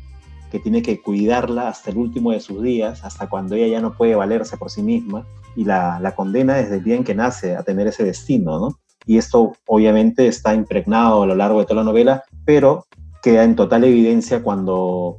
que 0.52 0.60
tiene 0.60 0.82
que 0.82 1.00
cuidarla 1.00 1.68
hasta 1.68 1.90
el 1.90 1.96
último 1.96 2.30
de 2.30 2.40
sus 2.40 2.62
días, 2.62 3.04
hasta 3.04 3.28
cuando 3.28 3.54
ella 3.54 3.66
ya 3.66 3.80
no 3.80 3.94
puede 3.94 4.14
valerse 4.14 4.58
por 4.58 4.70
sí 4.70 4.82
misma, 4.82 5.26
y 5.56 5.64
la, 5.64 6.12
condena 6.14 6.54
desde 6.54 6.76
el 6.76 6.84
día 6.84 6.96
en 6.96 7.04
que 7.04 7.14
nace 7.14 7.56
a 7.56 7.62
tener 7.62 7.86
ese 7.86 8.04
destino, 8.04 8.58
¿no? 8.60 8.78
Y 9.06 9.18
esto 9.18 9.52
obviamente 9.66 10.26
está 10.26 10.54
impregnado 10.54 11.22
a 11.22 11.26
lo 11.26 11.34
largo 11.34 11.60
de 11.60 11.66
toda 11.66 11.82
la 11.82 11.90
novela, 11.90 12.24
pero 12.44 12.86
queda 13.22 13.44
en 13.44 13.56
total 13.56 13.84
evidencia 13.84 14.42
cuando, 14.42 15.18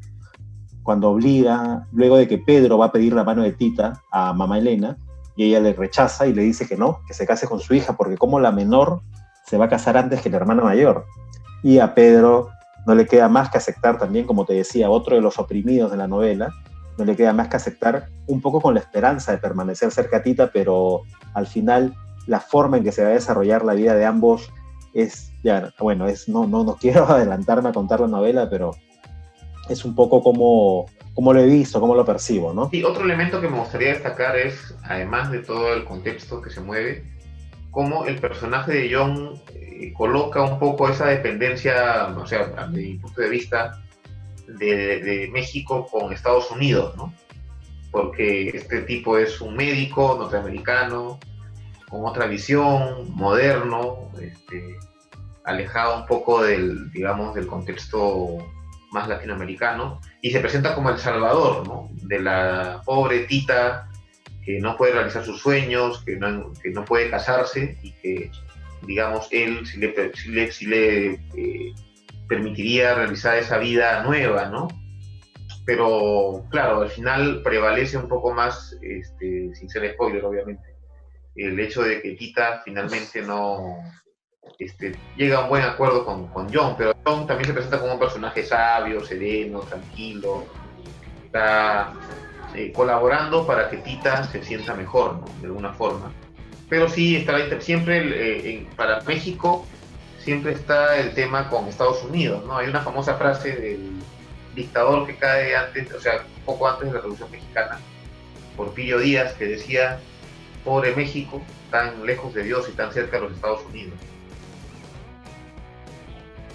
cuando 0.83 1.11
obliga, 1.11 1.87
luego 1.91 2.17
de 2.17 2.27
que 2.27 2.37
Pedro 2.37 2.77
va 2.77 2.87
a 2.87 2.91
pedir 2.91 3.13
la 3.13 3.23
mano 3.23 3.43
de 3.43 3.53
Tita 3.53 4.01
a 4.11 4.33
mamá 4.33 4.57
Elena, 4.57 4.97
y 5.35 5.45
ella 5.45 5.59
le 5.59 5.73
rechaza 5.73 6.27
y 6.27 6.33
le 6.33 6.43
dice 6.43 6.67
que 6.67 6.77
no, 6.77 6.99
que 7.07 7.13
se 7.13 7.25
case 7.25 7.47
con 7.47 7.59
su 7.59 7.73
hija, 7.73 7.97
porque 7.97 8.17
como 8.17 8.39
la 8.39 8.51
menor 8.51 9.01
se 9.45 9.57
va 9.57 9.65
a 9.65 9.69
casar 9.69 9.97
antes 9.97 10.21
que 10.21 10.29
la 10.29 10.37
hermana 10.37 10.63
mayor. 10.63 11.05
Y 11.63 11.79
a 11.79 11.95
Pedro 11.95 12.49
no 12.85 12.95
le 12.95 13.05
queda 13.05 13.29
más 13.29 13.49
que 13.49 13.57
aceptar 13.57 13.97
también, 13.97 14.25
como 14.25 14.45
te 14.45 14.53
decía, 14.53 14.89
otro 14.89 15.15
de 15.15 15.21
los 15.21 15.39
oprimidos 15.39 15.91
de 15.91 15.97
la 15.97 16.07
novela, 16.07 16.49
no 16.97 17.05
le 17.05 17.15
queda 17.15 17.33
más 17.33 17.47
que 17.47 17.55
aceptar 17.55 18.09
un 18.27 18.41
poco 18.41 18.61
con 18.61 18.73
la 18.73 18.79
esperanza 18.79 19.31
de 19.31 19.37
permanecer 19.37 19.91
cerca 19.91 20.17
a 20.17 20.23
Tita, 20.23 20.51
pero 20.51 21.01
al 21.33 21.47
final 21.47 21.95
la 22.27 22.39
forma 22.39 22.77
en 22.77 22.83
que 22.83 22.91
se 22.91 23.03
va 23.03 23.09
a 23.09 23.13
desarrollar 23.13 23.65
la 23.65 23.73
vida 23.73 23.95
de 23.95 24.05
ambos 24.05 24.51
es, 24.93 25.31
ya, 25.43 25.73
bueno, 25.79 26.07
es, 26.07 26.29
no, 26.29 26.47
no, 26.47 26.63
no 26.63 26.75
quiero 26.81 27.05
adelantarme 27.07 27.69
a 27.69 27.73
contar 27.73 27.99
la 27.99 28.07
novela, 28.07 28.49
pero 28.49 28.75
es 29.69 29.85
un 29.85 29.95
poco 29.95 30.21
como, 30.21 30.85
como 31.13 31.33
lo 31.33 31.39
he 31.39 31.45
visto, 31.45 31.79
como 31.79 31.95
lo 31.95 32.05
percibo, 32.05 32.53
¿no? 32.53 32.69
Y 32.71 32.83
otro 32.83 33.03
elemento 33.03 33.39
que 33.39 33.47
me 33.47 33.59
gustaría 33.59 33.89
destacar 33.89 34.35
es, 34.37 34.75
además 34.83 35.31
de 35.31 35.39
todo 35.39 35.73
el 35.73 35.85
contexto 35.85 36.41
que 36.41 36.49
se 36.49 36.61
mueve, 36.61 37.03
cómo 37.71 38.05
el 38.05 38.19
personaje 38.19 38.71
de 38.73 38.93
John 38.93 39.41
eh, 39.55 39.93
coloca 39.93 40.41
un 40.43 40.59
poco 40.59 40.89
esa 40.89 41.07
dependencia, 41.07 42.05
o 42.15 42.25
sea, 42.27 42.45
desde 42.45 42.67
mi 42.67 42.95
punto 42.95 43.21
de 43.21 43.29
vista, 43.29 43.81
de, 44.47 45.29
México 45.31 45.87
con 45.89 46.13
Estados 46.13 46.51
Unidos, 46.51 46.95
¿no? 46.95 47.13
Porque 47.91 48.49
este 48.49 48.81
tipo 48.81 49.17
es 49.17 49.39
un 49.41 49.55
médico 49.55 50.15
norteamericano, 50.19 51.19
con 51.93 52.07
otra 52.07 52.25
visión, 52.25 53.15
moderno, 53.15 54.09
este, 54.19 54.79
alejado 55.43 55.99
un 55.99 56.07
poco 56.07 56.41
del, 56.41 56.91
digamos, 56.91 57.35
del 57.35 57.45
contexto 57.45 58.39
más 58.91 59.07
latinoamericano, 59.07 60.01
y 60.19 60.31
se 60.31 60.39
presenta 60.39 60.73
como 60.73 60.89
el 60.89 60.97
salvador, 60.97 61.67
¿no? 61.67 61.89
De 61.91 62.19
la 62.19 62.81
pobre 62.83 63.25
Tita 63.25 63.89
que 64.43 64.59
no 64.59 64.75
puede 64.75 64.93
realizar 64.93 65.23
sus 65.23 65.39
sueños, 65.39 66.03
que 66.03 66.15
no, 66.15 66.51
que 66.63 66.71
no 66.71 66.83
puede 66.83 67.11
casarse 67.11 67.77
y 67.83 67.91
que, 67.91 68.31
digamos, 68.87 69.27
él 69.29 69.63
si 69.67 69.77
le, 69.77 69.93
le, 70.61 71.11
eh, 71.37 71.73
permitiría 72.27 72.95
realizar 72.95 73.37
esa 73.37 73.59
vida 73.59 74.01
nueva, 74.01 74.45
¿no? 74.45 74.67
pero 75.65 76.45
claro, 76.49 76.81
al 76.81 76.89
final 76.89 77.41
prevalece 77.41 77.97
un 77.97 78.09
poco 78.09 78.33
más, 78.33 78.77
este, 78.81 79.55
sin 79.55 79.69
ser 79.69 79.93
spoiler 79.93 80.25
obviamente, 80.25 80.72
el 81.35 81.59
hecho 81.59 81.83
de 81.83 82.01
que 82.01 82.11
Tita 82.11 82.61
finalmente 82.63 83.21
no 83.21 83.77
este, 84.59 84.95
llega 85.17 85.39
a 85.39 85.43
un 85.43 85.49
buen 85.49 85.63
acuerdo 85.63 86.05
con, 86.05 86.27
con 86.27 86.53
John, 86.53 86.75
pero 86.77 86.93
John 87.05 87.25
también 87.25 87.47
se 87.47 87.53
presenta 87.53 87.79
como 87.79 87.93
un 87.93 87.99
personaje 87.99 88.43
sabio, 88.43 89.03
sereno, 89.03 89.61
tranquilo, 89.61 90.45
está 91.25 91.93
eh, 92.55 92.71
colaborando 92.71 93.47
para 93.47 93.69
que 93.69 93.77
Tita 93.77 94.23
se 94.25 94.43
sienta 94.43 94.73
mejor, 94.75 95.23
de 95.41 95.47
alguna 95.47 95.73
forma. 95.73 96.11
Pero 96.69 96.87
sí, 96.89 97.15
está 97.15 97.59
siempre 97.61 98.01
eh, 98.03 98.67
para 98.75 99.01
México 99.01 99.65
siempre 100.23 100.53
está 100.53 100.97
el 100.97 101.13
tema 101.13 101.49
con 101.49 101.67
Estados 101.67 102.01
Unidos, 102.03 102.45
¿no? 102.45 102.57
Hay 102.57 102.67
una 102.67 102.81
famosa 102.81 103.15
frase 103.15 103.51
del 103.55 103.91
dictador 104.55 105.05
que 105.05 105.17
cae 105.17 105.55
antes, 105.55 105.91
o 105.93 105.99
sea, 105.99 106.23
poco 106.45 106.67
antes 106.67 106.87
de 106.87 106.93
la 106.93 106.99
Revolución 106.99 107.29
Mexicana, 107.29 107.79
Porfirio 108.55 108.99
Díaz, 108.99 109.33
que 109.33 109.45
decía, 109.45 109.99
pobre 110.63 110.95
México, 110.95 111.41
tan 111.69 112.05
lejos 112.05 112.33
de 112.33 112.43
Dios 112.43 112.69
y 112.69 112.73
tan 112.73 112.91
cerca 112.91 113.17
de 113.17 113.23
los 113.23 113.33
Estados 113.33 113.65
Unidos. 113.65 113.95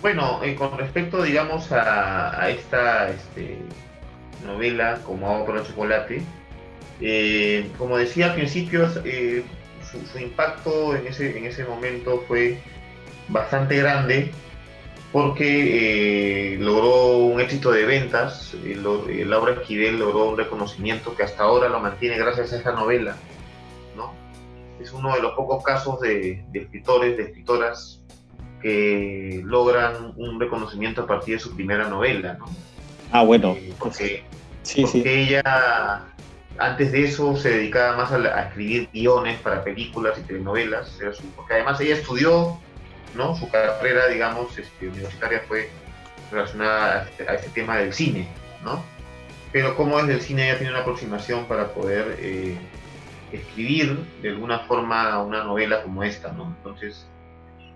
Bueno, 0.00 0.40
eh, 0.44 0.54
con 0.54 0.78
respecto, 0.78 1.22
digamos, 1.22 1.72
a, 1.72 2.48
esta 2.50 3.10
este, 3.10 3.58
novela, 4.46 5.00
como 5.04 5.28
Agua 5.28 5.46
por 5.46 5.56
el 5.58 5.66
Chocolate, 5.66 6.22
eh, 7.00 7.68
como 7.76 7.96
decía 7.96 8.26
al 8.26 8.34
principio, 8.34 8.88
eh, 9.04 9.42
su, 9.90 10.18
impacto 10.18 10.94
en 10.94 11.06
ese, 11.08 11.36
en 11.36 11.46
ese 11.46 11.64
momento 11.64 12.24
fue 12.28 12.58
bastante 13.28 13.76
grande 13.76 14.30
porque 15.10 16.56
logró 16.60 17.16
un 17.16 17.40
éxito 17.40 17.72
de 17.72 17.86
ventas, 17.86 18.54
Laura 18.62 19.54
Esquivel 19.54 19.98
logró 19.98 20.28
un 20.28 20.36
reconocimiento 20.36 21.16
que 21.16 21.22
hasta 21.22 21.44
ahora 21.44 21.68
lo 21.68 21.80
mantiene 21.80 22.18
gracias 22.18 22.52
a 22.52 22.58
esa 22.58 22.72
novela. 22.72 23.16
Es 24.80 24.92
uno 24.92 25.14
de 25.14 25.22
los 25.22 25.32
pocos 25.32 25.62
casos 25.62 26.00
de, 26.00 26.44
de 26.50 26.60
escritores, 26.60 27.16
de 27.16 27.24
escritoras 27.24 28.00
que 28.62 29.42
logran 29.44 30.12
un 30.16 30.40
reconocimiento 30.40 31.02
a 31.02 31.06
partir 31.06 31.34
de 31.34 31.40
su 31.40 31.54
primera 31.54 31.88
novela, 31.88 32.34
¿no? 32.34 32.46
Ah, 33.12 33.22
bueno. 33.22 33.56
Eh, 33.56 33.72
porque, 33.78 34.24
sí, 34.62 34.82
porque 34.82 35.22
ella 35.22 36.04
antes 36.58 36.90
de 36.92 37.04
eso 37.04 37.36
se 37.36 37.50
dedicaba 37.50 37.96
más 37.96 38.12
a, 38.12 38.42
escribir 38.42 38.88
guiones 38.92 39.38
para 39.40 39.62
películas 39.62 40.18
y 40.18 40.22
telenovelas, 40.22 40.98
porque 41.36 41.54
además 41.54 41.80
ella 41.80 41.94
estudió, 41.94 42.58
¿no? 43.14 43.36
Su 43.36 43.48
carrera, 43.48 44.08
digamos, 44.08 44.58
este, 44.58 44.88
universitaria 44.88 45.42
fue 45.46 45.70
relacionada 46.32 47.02
a 47.02 47.04
este, 47.04 47.34
este, 47.34 47.48
tema 47.50 47.78
del 47.78 47.92
cine, 47.92 48.28
¿no? 48.64 48.82
Pero 49.52 49.76
como 49.76 49.98
es 50.00 50.06
del 50.08 50.20
cine 50.20 50.48
ella 50.48 50.58
tiene 50.58 50.72
una 50.72 50.82
aproximación 50.82 51.44
para 51.46 51.68
poder 51.68 52.16
eh, 52.18 52.58
escribir 53.32 53.98
de 54.22 54.30
alguna 54.30 54.60
forma 54.60 55.22
una 55.22 55.44
novela 55.44 55.82
como 55.82 56.02
esta, 56.02 56.32
¿no? 56.32 56.54
Entonces, 56.58 57.06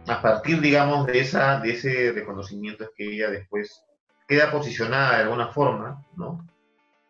a 0.07 0.21
partir, 0.21 0.61
digamos, 0.61 1.07
de, 1.07 1.21
esa, 1.21 1.61
de 1.61 1.73
ese 1.73 2.13
reconocimiento 2.13 2.85
es 2.85 2.91
que 2.97 3.15
ella 3.15 3.31
después 3.31 3.85
queda 4.27 4.51
posicionada 4.51 5.17
de 5.17 5.23
alguna 5.25 5.49
forma, 5.49 6.05
¿no? 6.17 6.47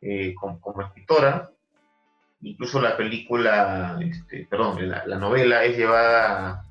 Eh, 0.01 0.35
como, 0.35 0.83
escritora. 0.83 1.51
Incluso 2.43 2.81
la 2.81 2.97
película, 2.97 3.99
este, 4.01 4.47
perdón, 4.51 4.89
la, 4.89 5.17
novela 5.17 5.65
es 5.65 5.77
llevada 5.77 6.65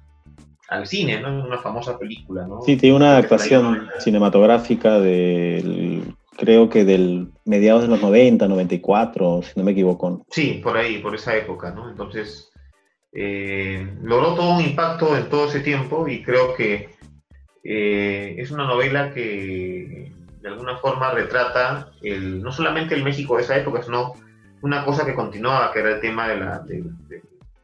al 0.68 0.86
cine, 0.86 1.22
¿no? 1.22 1.46
Una 1.46 1.60
famosa 1.60 1.98
película, 1.98 2.46
¿no? 2.46 2.62
Sí, 2.62 2.76
tiene 2.76 2.98
una 2.98 3.12
adaptación 3.12 3.88
cinematográfica 4.00 5.00
del, 5.00 6.14
creo 6.38 6.70
que 6.70 6.86
del 6.86 7.32
mediados 7.46 7.84
de 7.84 7.88
los 7.88 8.02
90, 8.02 8.48
94, 8.48 9.42
si 9.44 9.52
no 9.56 9.64
me 9.64 9.72
equivoco. 9.72 10.26
Sí, 10.30 10.62
por 10.64 10.78
ahí, 10.78 11.00
por 11.00 11.16
esa 11.16 11.36
época, 11.36 11.72
¿no? 11.72 11.90
Entonces, 11.90 12.52
eh, 13.14 13.94
logró 14.02 14.36
todo 14.36 14.56
un 14.56 14.62
impacto 14.62 15.18
en 15.18 15.30
todo 15.30 15.48
ese 15.48 15.60
tiempo 15.60 16.08
y 16.08 16.24
creo 16.24 16.56
que 16.56 16.90
eh, 17.64 18.36
es 18.38 18.52
una 18.52 18.66
novela 18.66 19.14
que 19.14 20.12
de 20.42 20.50
alguna 20.50 20.78
forma 20.78 21.12
retrata 21.12 21.92
el, 22.02 22.42
no 22.42 22.52
solamente 22.52 22.96
el 22.96 23.04
México 23.04 23.36
de 23.36 23.44
esa 23.44 23.58
época, 23.58 23.84
sino 23.84 24.14
una 24.62 24.86
cosa 24.86 25.06
que 25.06 25.14
continuaba, 25.14 25.72
que 25.72 25.80
era 25.80 25.96
el 25.96 26.02
tema 26.02 26.28
de 26.30 26.38
la, 26.38 26.60
de, 26.60 26.84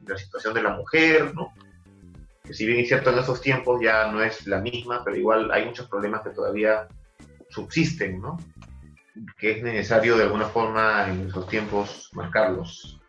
la 0.05 0.17
situación 0.17 0.53
de 0.53 0.63
la 0.63 0.75
mujer, 0.75 1.33
¿no? 1.33 1.53
que 2.43 2.53
si 2.53 2.65
bien 2.65 2.79
es 2.79 2.87
cierto 2.87 3.09
en 3.11 3.19
esos 3.19 3.41
tiempos 3.41 3.81
ya 3.81 4.11
no 4.11 4.21
es 4.21 4.47
la 4.47 4.61
misma, 4.61 5.03
pero 5.03 5.17
igual 5.17 5.51
hay 5.51 5.65
muchos 5.65 5.87
problemas 5.87 6.21
que 6.21 6.29
todavía 6.29 6.87
subsisten, 7.49 8.21
¿no? 8.21 8.37
que 9.37 9.51
es 9.51 9.63
necesario 9.63 10.17
de 10.17 10.23
alguna 10.23 10.45
forma 10.45 11.07
en 11.09 11.27
esos 11.27 11.47
tiempos 11.47 12.09
marcarlos. 12.13 12.99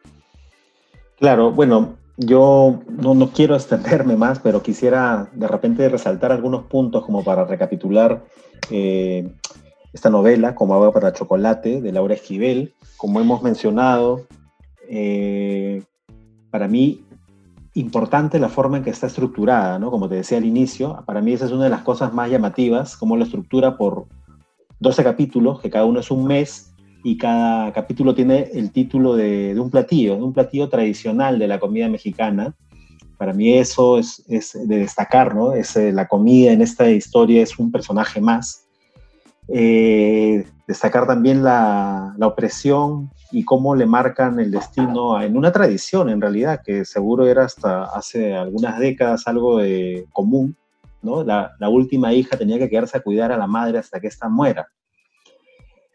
Claro, 1.18 1.50
bueno, 1.50 1.96
yo 2.16 2.80
no, 2.88 3.30
quiero 3.30 3.54
extenderme 3.54 4.16
más, 4.16 4.38
pero 4.40 4.62
quisiera 4.62 5.28
de 5.32 5.48
repente 5.48 5.88
resaltar 5.88 6.32
algunos 6.32 6.64
puntos 6.64 7.04
como 7.04 7.24
para 7.24 7.44
recapitular 7.44 8.24
eh, 8.70 9.28
esta 9.92 10.10
novela, 10.10 10.54
como 10.54 10.74
Agua 10.74 10.92
para 10.92 11.12
Chocolate, 11.12 11.80
de 11.80 11.92
Laura 11.92 12.14
Esquivel. 12.14 12.74
Como 12.96 13.20
hemos 13.20 13.42
mencionado, 13.42 14.26
eh, 14.88 15.82
para 16.50 16.68
mí 16.68 17.04
importante 17.74 18.40
la 18.40 18.48
forma 18.48 18.78
en 18.78 18.84
que 18.84 18.90
está 18.90 19.06
estructurada, 19.06 19.78
¿no? 19.78 19.90
Como 19.90 20.08
te 20.08 20.16
decía 20.16 20.38
al 20.38 20.44
inicio, 20.44 21.02
para 21.06 21.20
mí 21.20 21.32
esa 21.32 21.44
es 21.44 21.52
una 21.52 21.64
de 21.64 21.70
las 21.70 21.82
cosas 21.82 22.12
más 22.12 22.30
llamativas, 22.30 22.96
como 22.96 23.16
la 23.16 23.24
estructura 23.24 23.76
por 23.76 24.06
12 24.80 25.04
capítulos, 25.04 25.60
que 25.60 25.70
cada 25.70 25.84
uno 25.84 26.00
es 26.00 26.10
un 26.10 26.26
mes, 26.26 26.68
y 27.02 27.16
cada 27.16 27.72
capítulo 27.72 28.14
tiene 28.14 28.50
el 28.52 28.72
título 28.72 29.14
de, 29.14 29.58
un 29.58 29.70
platillo, 29.70 30.16
de 30.16 30.22
un 30.22 30.32
platillo 30.32 30.68
tradicional 30.68 31.38
de 31.38 31.48
la 31.48 31.58
comida 31.58 31.88
mexicana. 31.88 32.54
Para 33.16 33.32
mí 33.32 33.54
eso 33.54 33.98
es, 33.98 34.22
de 34.26 34.78
destacar, 34.78 35.34
¿no? 35.34 35.52
Es, 35.52 35.76
eh, 35.76 35.92
la 35.92 36.06
comida 36.06 36.52
en 36.52 36.62
esta 36.62 36.90
historia 36.90 37.42
es 37.42 37.58
un 37.58 37.70
personaje 37.70 38.20
más. 38.20 38.66
Eh, 39.48 40.44
destacar 40.66 41.06
también 41.06 41.42
la, 41.42 42.14
la, 42.18 42.26
opresión 42.26 43.10
y 43.32 43.44
cómo 43.44 43.74
le 43.74 43.86
marcan 43.86 44.38
el 44.40 44.50
destino 44.50 45.20
en 45.22 45.36
una 45.36 45.50
tradición, 45.52 46.10
en 46.10 46.20
realidad, 46.20 46.60
que 46.62 46.84
seguro 46.84 47.26
era 47.26 47.44
hasta 47.44 47.84
hace 47.84 48.34
algunas 48.34 48.78
décadas 48.78 49.26
algo 49.26 49.58
de 49.58 50.06
común, 50.12 50.54
¿no? 51.02 51.22
La, 51.24 51.50
última 51.68 52.12
hija 52.12 52.36
tenía 52.36 52.58
que 52.58 52.68
quedarse 52.68 52.98
a 52.98 53.02
cuidar 53.02 53.32
a 53.32 53.36
la 53.36 53.46
madre 53.46 53.78
hasta 53.78 54.00
que 54.00 54.08
ésta 54.08 54.28
muera 54.28 54.68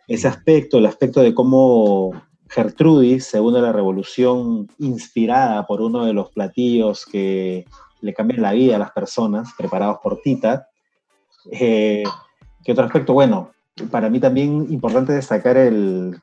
ese 0.08 0.28
aspecto, 0.28 0.78
el 0.78 0.86
aspecto 0.86 1.22
de 1.22 1.34
cómo 1.34 2.12
Gertrudis 2.50 3.26
se 3.26 3.39
une 3.39 3.60
a 3.60 3.62
la 3.62 3.72
revolución 3.72 4.68
inspirada 4.80 5.66
por 5.66 5.82
uno 5.82 6.06
de 6.06 6.13
los 6.13 6.32
platillos 6.32 7.06
que 7.06 7.66
le 8.02 8.13
cambian 8.13 8.42
la 8.42 8.52
vida 8.52 8.76
a 8.76 8.80
las 8.80 8.92
personas, 8.92 9.54
preparados 9.58 10.00
por 10.04 10.20
Tita. 10.22 10.68
Eh, 11.52 12.04
¿Qué 12.63 12.72
otro 12.74 12.86
aspecto? 12.86 13.13
Bueno, 13.13 13.52
para 13.89 14.10
mí 14.10 14.20
también 14.20 14.68
importante 14.70 15.13
destacar 15.13 15.58
el, 15.58 16.20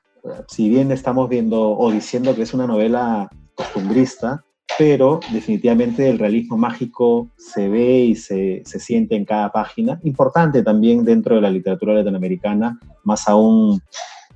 si 0.46 0.68
bien 0.68 0.92
estamos 0.92 1.28
viendo 1.28 1.70
o 1.70 1.90
diciendo 1.90 2.34
que 2.34 2.42
es 2.42 2.52
una 2.52 2.66
novela 2.66 3.30
costumbrista, 3.54 4.44
pero 4.78 5.20
definitivamente 5.32 6.08
el 6.08 6.18
realismo 6.18 6.56
mágico 6.56 7.28
se 7.36 7.68
ve 7.68 8.00
y 8.00 8.14
se, 8.16 8.62
se, 8.64 8.78
siente 8.78 9.16
en 9.16 9.24
cada 9.24 9.50
página. 9.52 10.00
Importante 10.04 10.62
también 10.62 11.04
dentro 11.04 11.34
de 11.34 11.42
la 11.42 11.50
literatura 11.50 11.94
latinoamericana, 11.94 12.78
más 13.04 13.28
aún 13.28 13.80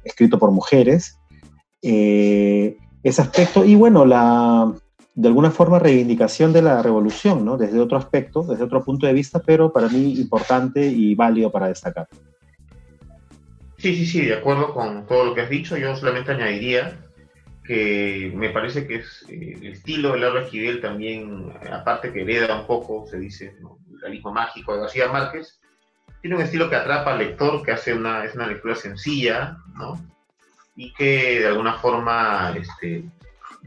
escrito 0.04 0.38
por 0.38 0.50
mujeres. 0.50 1.18
Eh, 1.82 2.76
ese 3.02 3.22
aspecto, 3.22 3.64
y 3.64 3.74
bueno, 3.74 4.04
la, 4.04 4.72
de 5.14 5.28
alguna 5.28 5.50
forma 5.50 5.78
reivindicación 5.78 6.52
de 6.52 6.62
la 6.62 6.82
revolución, 6.82 7.44
¿no? 7.44 7.56
Desde 7.56 7.80
otro 7.80 7.98
aspecto, 7.98 8.42
desde 8.42 8.64
otro 8.64 8.82
punto 8.82 9.06
de 9.06 9.12
vista, 9.12 9.40
pero 9.40 9.72
para 9.72 9.88
mí 9.88 10.14
importante 10.18 10.86
y 10.86 11.14
válido 11.14 11.50
para 11.50 11.68
destacar. 11.68 12.08
Sí, 13.78 13.94
sí, 13.96 14.06
sí, 14.06 14.24
de 14.24 14.34
acuerdo 14.34 14.72
con 14.72 15.06
todo 15.06 15.26
lo 15.26 15.34
que 15.34 15.42
has 15.42 15.50
dicho. 15.50 15.76
Yo 15.76 15.94
solamente 15.94 16.32
añadiría 16.32 17.03
que 17.64 18.30
me 18.34 18.50
parece 18.50 18.86
que 18.86 18.96
es 18.96 19.24
eh, 19.28 19.56
el 19.60 19.72
estilo 19.72 20.12
de 20.12 20.20
Laura 20.20 20.42
Esquivel 20.42 20.80
también, 20.80 21.52
aparte 21.72 22.12
que 22.12 22.22
hereda 22.22 22.60
un 22.60 22.66
poco, 22.66 23.06
se 23.06 23.18
dice, 23.18 23.56
el 23.90 24.00
realismo 24.00 24.32
mágico 24.32 24.74
de 24.74 24.80
García 24.80 25.08
Márquez, 25.08 25.60
tiene 26.20 26.36
un 26.36 26.42
estilo 26.42 26.68
que 26.68 26.76
atrapa 26.76 27.12
al 27.12 27.18
lector, 27.18 27.62
que 27.62 27.72
hace 27.72 27.94
una, 27.94 28.24
es 28.24 28.34
una 28.34 28.46
lectura 28.46 28.74
sencilla, 28.74 29.58
¿no? 29.76 30.00
Y 30.76 30.92
que 30.92 31.40
de 31.40 31.46
alguna 31.46 31.74
forma, 31.74 32.54
este, 32.56 33.04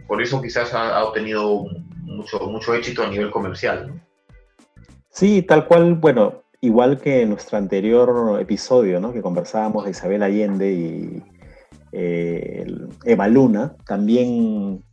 por 0.08 0.22
eso 0.22 0.42
quizás 0.42 0.74
ha, 0.74 1.04
obtenido 1.04 1.66
mucho, 2.02 2.40
mucho 2.48 2.74
éxito 2.76 3.04
a 3.04 3.10
nivel 3.10 3.32
comercial, 3.32 3.88
¿no? 3.88 4.00
Sí, 5.10 5.42
tal 5.42 5.66
cual, 5.66 5.96
bueno, 5.96 6.44
igual 6.62 7.00
que 7.00 7.22
en 7.22 7.30
nuestro 7.30 7.58
anterior 7.58 8.40
episodio, 8.40 9.00
¿no? 9.00 9.14
Que 9.14 9.22
conversábamos 9.22 9.86
de 9.86 9.92
Isabel 9.92 10.22
Allende 10.22 10.72
y 10.72 11.24
Eva 11.92 13.28
Luna, 13.28 13.74
también 13.86 14.84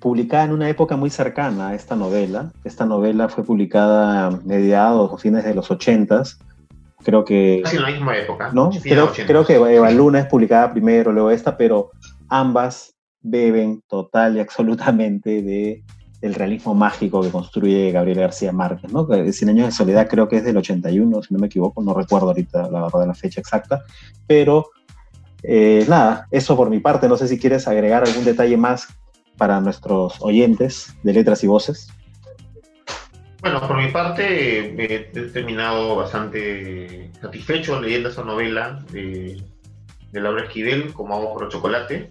publicada 0.00 0.44
en 0.44 0.52
una 0.52 0.68
época 0.68 0.96
muy 0.96 1.10
cercana 1.10 1.68
a 1.68 1.74
esta 1.74 1.96
novela. 1.96 2.52
Esta 2.64 2.84
novela 2.84 3.28
fue 3.28 3.44
publicada 3.44 4.30
mediados 4.44 5.12
o 5.12 5.18
fines 5.18 5.44
de 5.44 5.54
los 5.54 5.70
80 5.70 6.22
Creo 7.06 7.24
que... 7.24 7.60
Casi 7.62 7.76
en 7.76 7.82
la 7.82 7.90
misma 7.90 8.18
época. 8.18 8.50
¿no? 8.52 8.70
Creo, 8.82 9.12
creo, 9.12 9.46
que 9.46 9.54
Eva 9.54 9.90
Luna 9.92 10.18
es 10.18 10.26
publicada 10.26 10.72
primero, 10.72 11.12
luego 11.12 11.30
esta, 11.30 11.56
pero 11.56 11.90
ambas 12.28 12.96
beben 13.20 13.82
total 13.86 14.36
y 14.36 14.40
absolutamente 14.40 15.42
de 15.42 15.84
el 16.20 16.34
realismo 16.34 16.74
mágico 16.74 17.20
que 17.20 17.30
construye 17.30 17.92
Gabriel 17.92 18.20
García 18.20 18.50
Márquez, 18.50 18.92
¿no? 18.92 19.06
Cien 19.32 19.50
años 19.50 19.66
de 19.66 19.72
soledad 19.72 20.08
creo 20.08 20.28
que 20.28 20.38
es 20.38 20.44
del 20.44 20.56
81, 20.56 21.22
si 21.22 21.34
no 21.34 21.38
me 21.38 21.46
equivoco, 21.46 21.82
no 21.82 21.94
recuerdo 21.94 22.28
ahorita 22.28 22.70
la 22.70 22.82
verdad 22.82 23.06
la 23.06 23.14
fecha 23.14 23.40
exacta, 23.40 23.84
pero 24.26 24.70
eh, 25.48 25.84
nada, 25.88 26.26
eso 26.30 26.56
por 26.56 26.70
mi 26.70 26.80
parte, 26.80 27.08
no 27.08 27.16
sé 27.16 27.28
si 27.28 27.38
quieres 27.38 27.68
agregar 27.68 28.04
algún 28.04 28.24
detalle 28.24 28.56
más 28.56 28.88
para 29.36 29.60
nuestros 29.60 30.14
oyentes 30.20 30.96
de 31.02 31.12
letras 31.12 31.44
y 31.44 31.46
voces. 31.46 31.88
Bueno, 33.40 33.60
por 33.60 33.76
mi 33.76 33.88
parte 33.92 34.74
he 34.76 34.98
terminado 35.32 35.94
bastante 35.94 37.12
satisfecho 37.20 37.80
leyendo 37.80 38.08
esa 38.08 38.24
novela 38.24 38.84
de, 38.90 39.40
de 40.10 40.20
Laura 40.20 40.44
Esquivel, 40.44 40.92
como 40.92 41.14
hago 41.14 41.32
por 41.34 41.48
chocolate, 41.48 42.10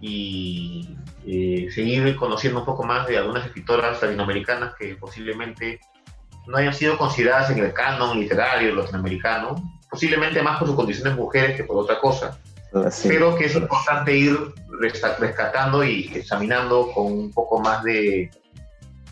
y 0.00 0.96
eh, 1.26 1.68
seguir 1.70 2.16
conociendo 2.16 2.60
un 2.60 2.66
poco 2.66 2.84
más 2.84 3.06
de 3.06 3.18
algunas 3.18 3.44
escritoras 3.46 4.00
latinoamericanas 4.00 4.74
que 4.74 4.94
posiblemente 4.96 5.80
no 6.46 6.56
hayan 6.56 6.72
sido 6.72 6.96
consideradas 6.96 7.50
en 7.50 7.58
el 7.58 7.72
canon 7.72 8.20
literario 8.20 8.74
latinoamericano, 8.74 9.54
posiblemente 9.90 10.42
más 10.42 10.58
por 10.58 10.68
su 10.68 10.76
condición 10.76 11.10
de 11.10 11.20
mujeres 11.20 11.56
que 11.56 11.64
por 11.64 11.76
otra 11.76 11.98
cosa, 12.00 12.38
ah, 12.74 12.90
pero 13.02 13.36
que 13.36 13.46
es 13.46 13.54
importante 13.54 14.16
ir 14.16 14.36
rescatando 14.80 15.84
y 15.84 16.10
examinando 16.14 16.90
con 16.92 17.12
un 17.12 17.30
poco 17.30 17.60
más 17.60 17.82
de, 17.84 18.30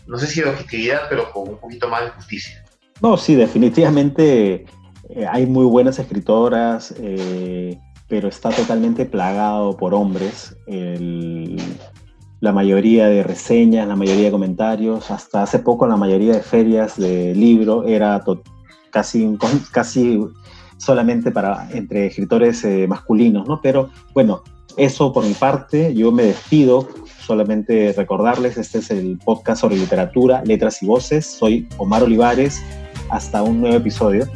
no 0.07 0.17
sé 0.17 0.27
si 0.27 0.41
de 0.41 0.49
objetividad, 0.49 1.03
pero 1.09 1.31
con 1.31 1.49
un 1.49 1.57
poquito 1.57 1.87
más 1.87 2.03
de 2.03 2.09
justicia. 2.11 2.63
No, 3.01 3.17
sí, 3.17 3.35
definitivamente 3.35 4.65
eh, 5.09 5.25
hay 5.29 5.45
muy 5.45 5.65
buenas 5.65 5.99
escritoras, 5.99 6.93
eh, 6.97 7.77
pero 8.07 8.27
está 8.27 8.49
totalmente 8.49 9.05
plagado 9.05 9.75
por 9.75 9.93
hombres. 9.93 10.55
El, 10.67 11.57
la 12.39 12.51
mayoría 12.51 13.07
de 13.07 13.23
reseñas, 13.23 13.87
la 13.87 13.95
mayoría 13.95 14.25
de 14.25 14.31
comentarios, 14.31 15.11
hasta 15.11 15.43
hace 15.43 15.59
poco 15.59 15.87
la 15.87 15.95
mayoría 15.95 16.33
de 16.33 16.41
ferias 16.41 16.97
de 16.97 17.33
libro 17.33 17.85
era 17.85 18.21
casi, 18.91 19.37
casi 19.71 20.19
solamente 20.83 21.31
para 21.31 21.69
entre 21.71 22.07
escritores 22.07 22.63
eh, 22.65 22.87
masculinos, 22.87 23.47
¿no? 23.47 23.61
Pero 23.61 23.89
bueno, 24.13 24.43
eso 24.77 25.13
por 25.13 25.25
mi 25.25 25.33
parte, 25.33 25.93
yo 25.93 26.11
me 26.11 26.23
despido, 26.23 26.87
solamente 27.19 27.93
recordarles, 27.95 28.57
este 28.57 28.79
es 28.79 28.91
el 28.91 29.17
podcast 29.23 29.61
sobre 29.61 29.77
literatura, 29.77 30.43
letras 30.45 30.81
y 30.83 30.85
voces, 30.85 31.25
soy 31.25 31.67
Omar 31.77 32.03
Olivares, 32.03 32.63
hasta 33.09 33.43
un 33.43 33.61
nuevo 33.61 33.77
episodio. 33.77 34.27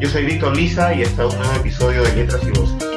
Yo 0.00 0.08
soy 0.08 0.26
Víctor 0.26 0.56
Lisa 0.56 0.92
y 0.94 1.04
hasta 1.04 1.26
un 1.26 1.36
nuevo 1.36 1.54
episodio 1.54 2.02
de 2.02 2.16
Letras 2.16 2.42
y 2.44 2.58
Voces. 2.58 2.91